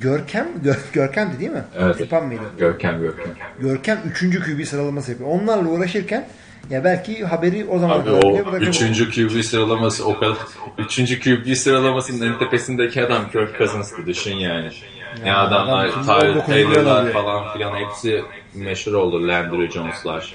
[0.00, 1.64] Görkem, Gör, Görkem'di değil mi?
[1.78, 1.98] Evet.
[1.98, 2.42] Tipan mıydı?
[2.58, 3.26] Görkem, Görkem.
[3.60, 4.20] Görkem 3.
[4.20, 5.30] QB sıralaması yapıyor.
[5.30, 6.26] Onlarla uğraşırken
[6.70, 10.36] ya belki haberi o zaman Abi o üçüncü QB sıralaması o kadar
[10.78, 14.70] üçüncü QB sıralamasının en tepesindeki adam Kirk Cousins'tı düşün yani.
[15.18, 20.34] Yani ya adamlar Tyler Taylor'lar falan filan hepsi meşhur oldu Landry Jones'lar.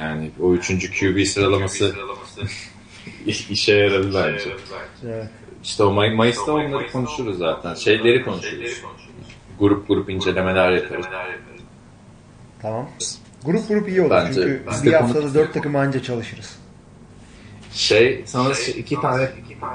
[0.00, 1.94] Yani o üçüncü QB sıralaması
[3.26, 4.50] işe yaradı bence.
[5.06, 5.28] Evet.
[5.64, 7.74] İşte o May Mayıs'ta onları konuşuruz zaten.
[7.74, 8.82] Şeyleri konuşuruz.
[9.58, 11.06] Grup grup incelemeler yaparız.
[12.62, 12.88] Tamam.
[13.44, 16.58] Grup grup iyi olur Bence, çünkü bir haftada dört takım anca çalışırız.
[17.72, 19.28] Şey, sana iki tane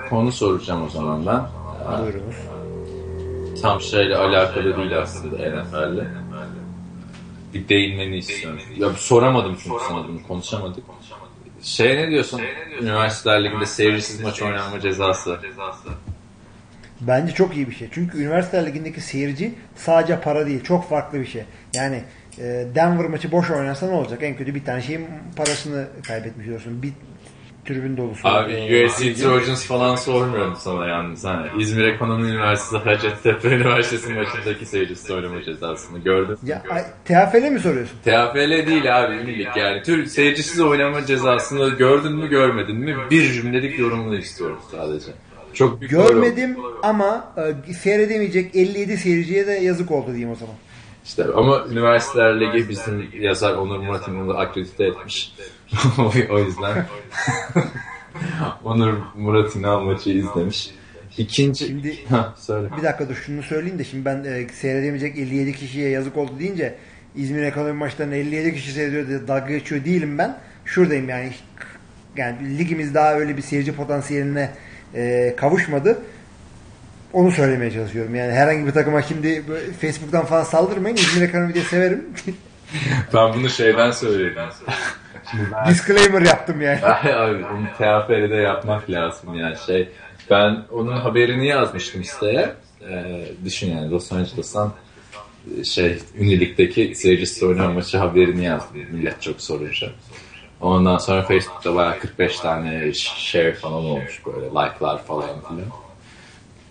[0.10, 1.42] konu soracağım o zaman ben.
[2.02, 2.36] Buyurunuz.
[3.62, 6.08] Tam şeyle alakalı değil aslında NFL'le.
[7.54, 8.60] Bir değinmeni istiyorum.
[8.78, 10.84] Ya soramadım çünkü sana bunu konuşamadık.
[11.64, 12.42] Şey ne diyorsun?
[12.82, 15.38] Üniversiteler Ligi'nde seyircisiz maç oynanma cezası.
[17.02, 17.90] Bence çok iyi bir şey.
[17.92, 20.64] Çünkü Üniversiteler Ligi'ndeki seyirci sadece para değil.
[20.64, 21.44] Çok farklı bir şey.
[21.74, 22.04] Yani
[22.76, 24.20] Denver maçı boş oynarsa ne olacak?
[24.24, 26.84] En kötü bir tane şeyin parasını kaybetmiş olursun.
[26.84, 26.94] Bir
[27.66, 28.28] tribün dolusu.
[28.28, 31.26] Abi USC Trojans falan sormuyorum sana yalnız.
[31.26, 36.38] Hani İzmir Ekonomi Üniversitesi Hacettepe Üniversitesi maçındaki seyircisi oynama cezasını gördün.
[36.46, 36.64] Ya,
[37.06, 37.98] TFL mi soruyorsun?
[38.04, 39.84] TFL değil abi ünlülük yani.
[39.84, 42.96] Tür seyircisiz oynama cezasını gördün mü görmedin mi?
[43.12, 45.12] Bir cümlelik yorumunu istiyorum sadece.
[45.54, 47.34] Çok Görmedim ama
[47.70, 50.56] e, seyredemeyecek 57 seyirciye de yazık oldu diyeyim o zaman.
[51.10, 55.36] İşte ama Üniversiteler Ligi bizim yazar Onur Murat'ın akredite etmiş.
[56.30, 56.86] o yüzden
[58.64, 60.72] Onur Murat İnal maçı izlemiş.
[61.18, 61.66] İkinci...
[61.66, 62.68] Şimdi, ha, söyle.
[62.78, 66.76] Bir dakika dur şunu söyleyeyim de şimdi ben e, seyredemeyecek 57 kişiye yazık oldu deyince
[67.16, 70.38] İzmir ekonomi maçlarını 57 kişi seyrediyor diye dalga geçiyor değilim ben.
[70.66, 71.32] Şuradayım yani.
[72.18, 74.52] Yani ligimiz daha öyle bir seyirci potansiyeline
[74.96, 76.02] e, kavuşmadı.
[77.14, 78.16] Onu söylemeye çalışıyorum.
[78.16, 79.44] Yani herhangi bir takıma şimdi
[79.82, 80.96] Facebook'tan falan saldırmayın.
[80.96, 82.06] İzmir ekonomi diye severim.
[83.14, 84.44] ben bunu şeyden söyledim.
[85.68, 86.86] Disclaimer yaptım yani.
[86.86, 89.90] Abi onu TFR'de yapmak lazım yani şey.
[90.30, 92.54] Ben onun haberini yazmıştım siteye.
[92.90, 94.74] Ee, düşün yani Los Angeles'tan
[95.64, 98.78] şey ünlülükteki seyircisi oynayan maçı haberini yazdım.
[98.92, 99.88] Millet çok sorunca.
[100.62, 105.89] Ondan sonra Facebook'ta bayağı 45 tane share falan olmuş böyle like'lar falan filan.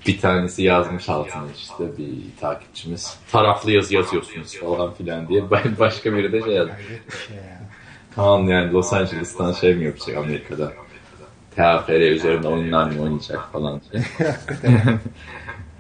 [0.07, 3.19] Bir tanesi yazmış altına işte bir takipçimiz.
[3.33, 5.51] Taraflı yazı yazıyorsunuz falan filan diye.
[5.79, 6.77] Başka biri de şey yazmış.
[8.15, 10.73] Kaan yani Los Angeles'tan şey mi yapacak Amerika'da?
[11.51, 14.05] TFR üzerinde oyunlar mı oynayacak falan diye.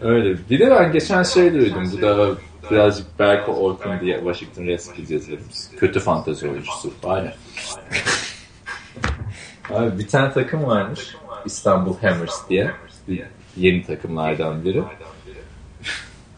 [0.00, 0.36] Öyle.
[0.50, 1.92] Bir de ben geçen şey duydum.
[1.92, 2.28] Bu da
[2.70, 5.70] birazcık Berko Orkun diye Washington Redskins yazarımız.
[5.78, 6.92] Kötü fantezi oyuncusu.
[7.04, 7.32] Aynen.
[9.70, 11.16] Abi bir tane takım varmış.
[11.44, 12.74] İstanbul Hammers diye.
[13.58, 14.82] Yeni takımlardan biri.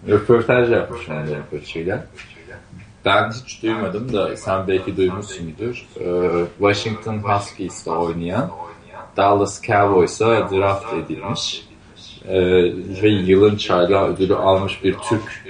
[0.08, 2.06] Röportaj yapmış onların koçuyla.
[3.04, 5.86] Ben hiç duymadım da sen belki duymuşsundur.
[6.00, 8.50] Ee, Washington Huskies'te oynayan
[9.16, 11.68] Dallas Cowboys'a draft edilmiş.
[12.28, 12.40] Ee,
[13.02, 15.44] ve yılın çaylağı ödülü almış bir Türk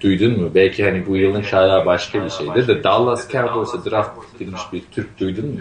[0.00, 0.50] duydun mu?
[0.54, 5.20] Belki hani bu yılın çaylağı başka bir şeydir de Dallas Cowboys'a draft edilmiş bir Türk
[5.20, 5.60] duydun mu?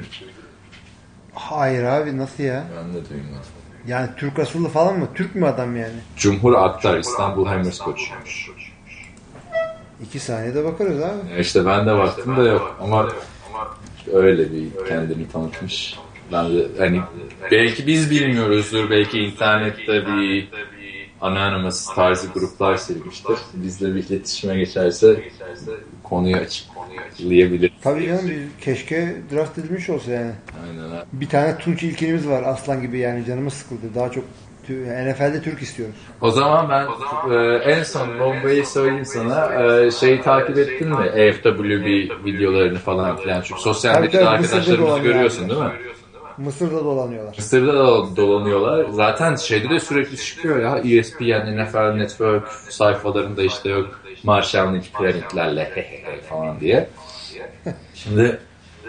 [1.33, 2.63] Hayır abi nasıl ya?
[2.77, 3.56] Ben de duymadım.
[3.87, 5.07] Yani Türk asıllı falan mı?
[5.15, 5.95] Türk mü adam yani?
[6.17, 8.49] Cumhur Aktar İstanbul Hammers koçuymuş.
[10.03, 11.39] İki saniyede bakarız abi.
[11.39, 13.09] İşte ben de baktım da yok ama
[14.13, 15.99] öyle bir kendini tanıtmış.
[16.31, 17.01] Ben de hani
[17.51, 20.47] belki biz bilmiyoruzdur, belki internette bir
[21.21, 23.37] anonymous tarzı gruplar silmiştir.
[23.53, 25.21] Bizle bir iletişime geçerse
[26.03, 27.71] konuyu açıklayabilir.
[27.81, 28.31] Tabii canım
[28.61, 30.31] keşke draft edilmiş olsa yani.
[31.13, 33.95] Bir tane Tunç ilkinimiz var aslan gibi yani canımız sıkıldı.
[33.95, 34.23] Daha çok
[34.69, 35.95] NFL'de Türk istiyoruz.
[36.21, 36.87] O zaman ben
[37.33, 39.63] e, en son bombayı söyleyeyim sana.
[39.63, 40.95] E, şeyi takip ettin mi?
[40.95, 43.41] AFWB videolarını falan filan.
[43.41, 45.71] Çünkü sosyal medyada arkadaşlarımızı görüyorsun değil mi?
[46.37, 47.35] Mısır'da dolanıyorlar.
[47.37, 48.85] Mısır'da da dolanıyorlar.
[48.89, 50.97] Zaten şeyde de sürekli çıkıyor ya.
[50.97, 55.85] ESPN, NFL Network sayfalarında işte yok Marshall Lynch piramitlerle
[56.29, 56.89] falan diye.
[57.93, 58.39] Şimdi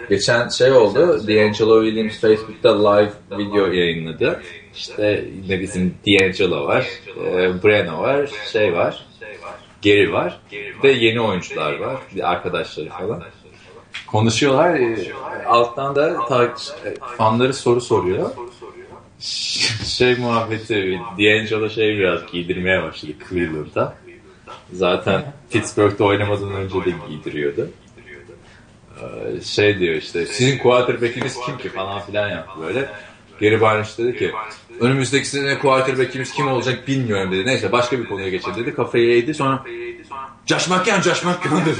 [0.09, 1.27] geçen şey oldu.
[1.27, 4.41] D'Angelo Williams Facebook'ta live video yayınladı.
[4.75, 6.87] İşte yine bizim D'Angelo var,
[7.25, 9.05] e, Breno var, şey var,
[9.83, 10.39] Gary var
[10.83, 13.23] ve yeni oyuncular var, arkadaşları falan.
[14.07, 15.13] Konuşuyorlar, e,
[15.45, 16.55] alttan da ta,
[17.17, 18.31] fanları soru soruyor.
[19.97, 23.95] Şey muhabbeti, D'Angelo şey biraz giydirmeye başladı Cleveland'da.
[24.73, 27.69] Zaten Pittsburgh'da oynamadan önce de giydiriyordu.
[29.01, 32.89] Ee, şey diyor işte, sizin quarterback'iniz kim ki falan filan yaptı böyle.
[33.39, 34.31] Gary Barnes dedi ki
[34.79, 37.45] önümüzdeki sene quarterback'imiz kim olacak bilmiyorum dedi.
[37.45, 38.75] Neyse başka bir konuya geçelim dedi.
[38.75, 39.65] Kafayı eğdi sonra
[40.45, 41.79] Josh McCown, Josh McCown dedi.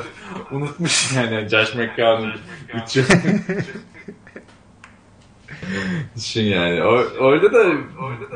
[0.50, 2.32] Unutmuş yani Josh McCown'un
[2.74, 3.04] üçü.
[6.16, 6.78] Düşün yani.
[6.78, 7.72] Or- orada da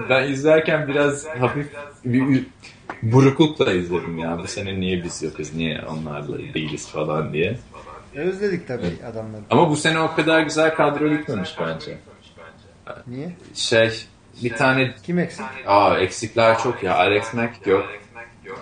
[0.09, 1.67] ben izlerken biraz hafif
[2.05, 2.45] bir
[3.03, 4.39] buruklukla izledim ya.
[4.43, 7.59] Bu sene niye biz yokuz, niye onlarla değiliz falan diye.
[8.15, 9.05] Özledik tabii evet.
[9.05, 9.43] adamları.
[9.51, 11.99] Ama bu sene o kadar güzel kadro gitmemiş bence.
[13.07, 13.33] Niye?
[13.55, 14.07] Şey
[14.43, 14.95] bir tane...
[15.07, 15.45] Kim eksik?
[15.67, 16.97] Aa eksikler çok ya.
[16.97, 17.85] Alex Mack yok.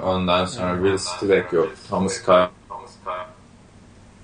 [0.03, 1.73] Ondan sonra Will Stivek yok.
[1.89, 2.23] Thomas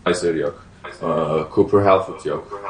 [0.05, 0.65] Kaiser yok.
[1.03, 2.63] Uh, Cooper Halford yok.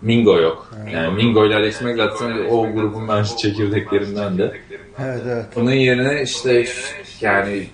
[0.00, 0.70] Mingo yok.
[0.92, 4.60] Yani Mingo ile Alex Mack zaten o grubun bence çekirdeklerinden de.
[4.98, 5.46] Evet evet.
[5.56, 6.66] Bunun yerine işte
[7.20, 7.66] yani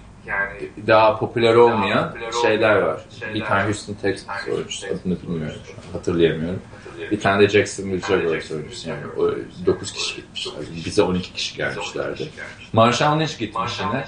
[0.86, 3.00] daha popüler olmayan şeyler var.
[3.34, 5.60] Bir tane Houston Texans oyuncusu adını bilmiyorum.
[5.92, 6.62] Hatırlayamıyorum.
[7.10, 9.02] Bir tane de Jacksonville Jaguars oyuncusu yani.
[9.16, 9.30] O
[9.66, 10.54] 9 kişi gitmişler.
[10.86, 12.28] Bize 12 kişi gelmişlerdi.
[12.72, 14.04] Marshall Lynch gitmiş yine.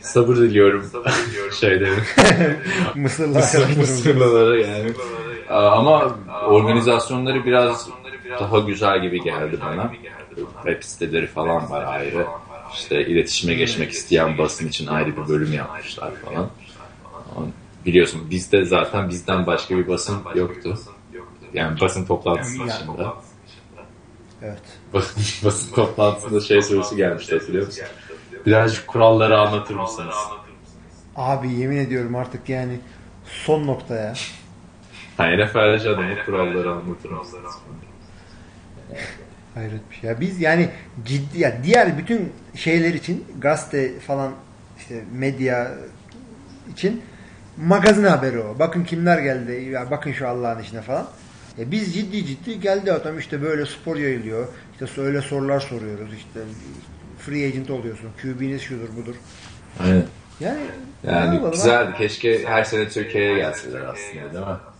[0.00, 0.90] sabır diliyorum
[1.60, 1.90] şeyleri.
[2.94, 3.68] Mısırlılara.
[3.78, 4.92] Mısırlılara yani.
[5.50, 7.88] Ama organizasyonları biraz
[8.40, 9.92] daha güzel gibi geldi bana.
[10.64, 12.26] Web siteleri falan var ayrı.
[12.78, 16.50] İşte iletişime geçmek isteyen basın için ayrı bir bölüm yapmışlar falan.
[17.86, 20.78] Biliyorsun bizde zaten bizden başka bir basın yoktu.
[21.54, 23.14] Yani basın toplantısı dışında.
[24.42, 24.62] Evet.
[24.92, 27.84] Basın, basın toplantısında şey sorusu gelmişti hatırlıyor musun?
[28.46, 30.14] Birazcık kuralları anlatır mısınız?
[31.16, 32.80] Abi yemin ediyorum artık yani
[33.24, 34.14] son nokta ya.
[35.16, 37.52] Ha, NFL'ci adamı kuralları anlatır mısınız?
[39.58, 40.10] Hayret bir şey.
[40.10, 40.68] Ya biz yani
[41.04, 44.32] ciddi ya diğer bütün şeyler için gazete falan
[44.78, 45.70] işte medya
[46.72, 47.02] için
[47.56, 48.58] magazin haberi o.
[48.58, 49.52] Bakın kimler geldi.
[49.52, 51.08] Ya bakın şu Allah'ın işine falan.
[51.58, 54.48] Ya biz ciddi ciddi geldi adam işte böyle spor yayılıyor.
[54.72, 56.14] İşte öyle sorular soruyoruz.
[56.14, 56.40] İşte
[57.18, 58.10] free agent oluyorsun.
[58.22, 59.14] QB'niz şudur budur.
[59.80, 60.04] Aynen.
[60.40, 60.60] Yani,
[61.04, 61.94] yani güzeldi.
[61.98, 64.77] Keşke her sene Türkiye'ye gelseler aslında değil mi?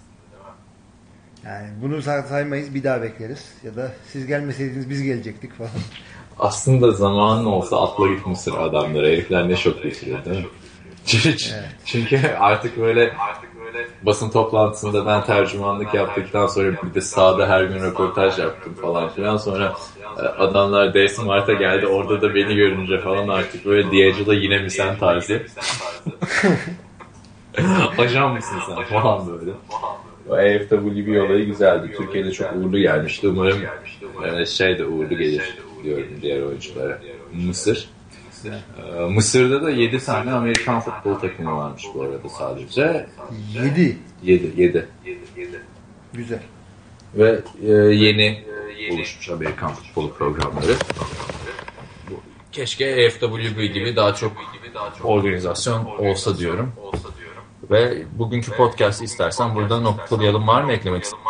[1.48, 3.52] Yani bunu saymayız bir daha bekleriz.
[3.64, 5.70] Ya da siz gelmeseydiniz biz gelecektik falan.
[6.38, 9.06] Aslında zamanın olsa atla git Mısır adamları.
[9.06, 10.46] Herifler ne şok geçiriyor değil mi?
[11.06, 11.68] Çünkü, evet.
[11.84, 13.12] çünkü artık böyle
[14.02, 19.36] basın toplantısında ben tercümanlık yaptıktan sonra bir de sahada her gün röportaj yaptım falan filan.
[19.36, 19.74] Sonra
[20.16, 21.86] e, adamlar D Smart'a geldi.
[21.86, 25.46] Orada da beni görünce falan artık böyle D'Angelo yine mi sen tarzı.
[27.98, 29.50] Ajan mısın sen falan böyle.
[30.28, 31.94] O AFWB olayı güzeldi.
[31.96, 33.28] Türkiye'de çok uğurlu gelmişti.
[33.28, 33.60] Umarım
[34.24, 37.00] e, şey de uğurlu gelir diyorum diğer oyunculara.
[37.32, 37.88] Mısır.
[38.44, 43.06] Ee, Mısır'da da 7 tane Amerikan futbol takımı varmış bu arada sadece.
[43.64, 43.98] 7?
[44.22, 44.52] 7.
[44.56, 44.86] 7.
[46.12, 46.40] Güzel.
[47.14, 48.44] Ve e, yeni
[48.92, 50.72] oluşmuş Amerikan futbolu programları.
[52.52, 54.32] Keşke AFWB gibi daha çok
[55.04, 56.72] organizasyon olsa diyorum.
[57.70, 60.46] Ve bugünkü podcast'i istersen burada noktalayalım.
[60.48, 61.24] Var mı eklemek istediğin?